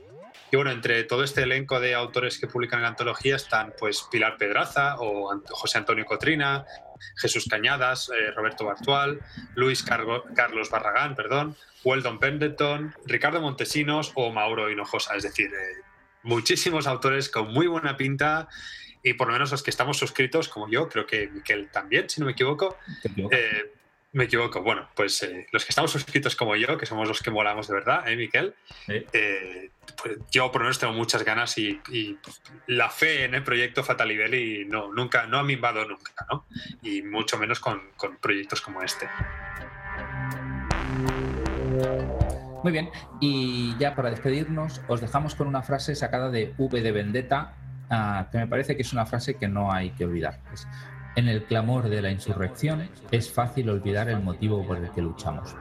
y 0.51 0.57
bueno, 0.57 0.71
entre 0.71 1.05
todo 1.05 1.25
este 1.25 1.43
elenco 1.43 1.79
de 1.81 1.95
autores 1.95 2.39
que 2.39 2.47
publican 2.47 2.83
la 2.83 2.89
antología 2.89 3.37
están 3.37 3.75
pues 3.79 4.07
Pilar 4.11 4.37
Pedraza 4.39 4.97
o 4.99 5.31
José 5.51 5.79
Antonio 5.79 6.05
Cotrina, 6.05 6.65
Jesús 7.17 7.47
Cañadas, 7.49 8.11
eh, 8.11 8.31
Roberto 8.33 8.65
Bartual, 8.65 9.21
Luis 9.55 9.83
Carlos 9.83 10.71
Barragán, 10.71 11.15
perdón, 11.15 11.57
Weldon 11.85 12.19
Pendleton, 12.19 12.95
Ricardo 13.05 13.41
Montesinos 13.41 14.13
o 14.15 14.31
Mauro 14.33 14.71
Hinojosa. 14.71 15.17
Es 15.17 15.23
decir, 15.23 15.47
eh, 15.49 15.83
muchísimos 16.23 16.87
autores 16.87 17.29
con 17.29 17.53
muy 17.53 17.67
buena 17.67 17.97
pinta 17.97 18.49
y 19.03 19.15
por 19.15 19.29
lo 19.29 19.35
menos 19.35 19.51
los 19.53 19.63
que 19.63 19.71
estamos 19.71 19.99
suscritos, 19.99 20.49
como 20.49 20.69
yo, 20.69 20.89
creo 20.89 21.07
que 21.07 21.29
Miquel 21.29 21.71
también, 21.71 22.09
si 22.09 22.21
no 22.21 22.27
me 22.27 22.33
equivoco, 22.33 22.77
eh, 23.31 23.73
me 24.13 24.25
equivoco. 24.25 24.63
Bueno, 24.63 24.89
pues 24.95 25.23
eh, 25.23 25.47
los 25.53 25.65
que 25.65 25.71
estamos 25.71 25.91
suscritos 25.91 26.35
como 26.37 26.57
yo, 26.57 26.79
que 26.79 26.87
somos 26.87 27.09
los 27.09 27.23
que 27.23 27.31
molamos 27.31 27.69
de 27.69 27.75
verdad, 27.75 28.09
¿eh, 28.09 28.17
Miquel? 28.17 28.55
Eh, 28.89 29.71
pues 30.03 30.19
yo 30.31 30.51
por 30.51 30.61
lo 30.61 30.67
menos 30.67 30.79
tengo 30.79 30.93
muchas 30.93 31.25
ganas 31.25 31.57
y, 31.59 31.81
la 32.67 32.91
fe 32.91 33.25
en 33.25 33.35
el 33.35 33.43
proyecto 33.43 33.83
Fatalibel 33.83 34.69
no, 34.69 34.93
nunca, 34.93 35.27
no 35.27 35.39
ha 35.39 35.43
mimbado 35.43 35.85
nunca, 35.87 36.13
¿no? 36.31 36.47
Y 36.83 37.03
mucho 37.03 37.39
menos 37.39 37.61
con, 37.61 37.81
con 37.97 38.17
proyectos 38.17 38.61
como 38.61 38.83
este. 38.83 39.09
Muy 42.63 42.73
bien, 42.73 42.91
y 43.21 43.77
ya 43.79 43.95
para 43.95 44.11
despedirnos, 44.11 44.81
os 44.89 45.01
dejamos 45.01 45.35
con 45.35 45.47
una 45.47 45.63
frase 45.63 45.95
sacada 45.95 46.29
de 46.29 46.55
V 46.59 46.81
de 46.81 46.93
Vendetta 46.93 47.55
ah, 47.89 48.29
que 48.33 48.39
me 48.39 48.47
parece 48.47 48.75
que 48.75 48.83
es 48.83 48.93
una 48.93 49.07
frase 49.07 49.35
que 49.35 49.49
no 49.49 49.73
hay 49.73 49.91
que 49.91 50.05
olvidar. 50.05 50.41
En 51.19 51.27
el 51.27 51.43
clamor 51.43 51.89
de 51.89 52.01
la 52.01 52.13
insurrección 52.13 52.89
es 53.11 53.33
fácil 53.33 53.71
olvidar 53.71 54.09
el 54.09 54.23
motivo 54.23 54.65
por 54.65 54.79
el 54.79 54.89
que 54.93 55.03
luchamos. 55.03 55.53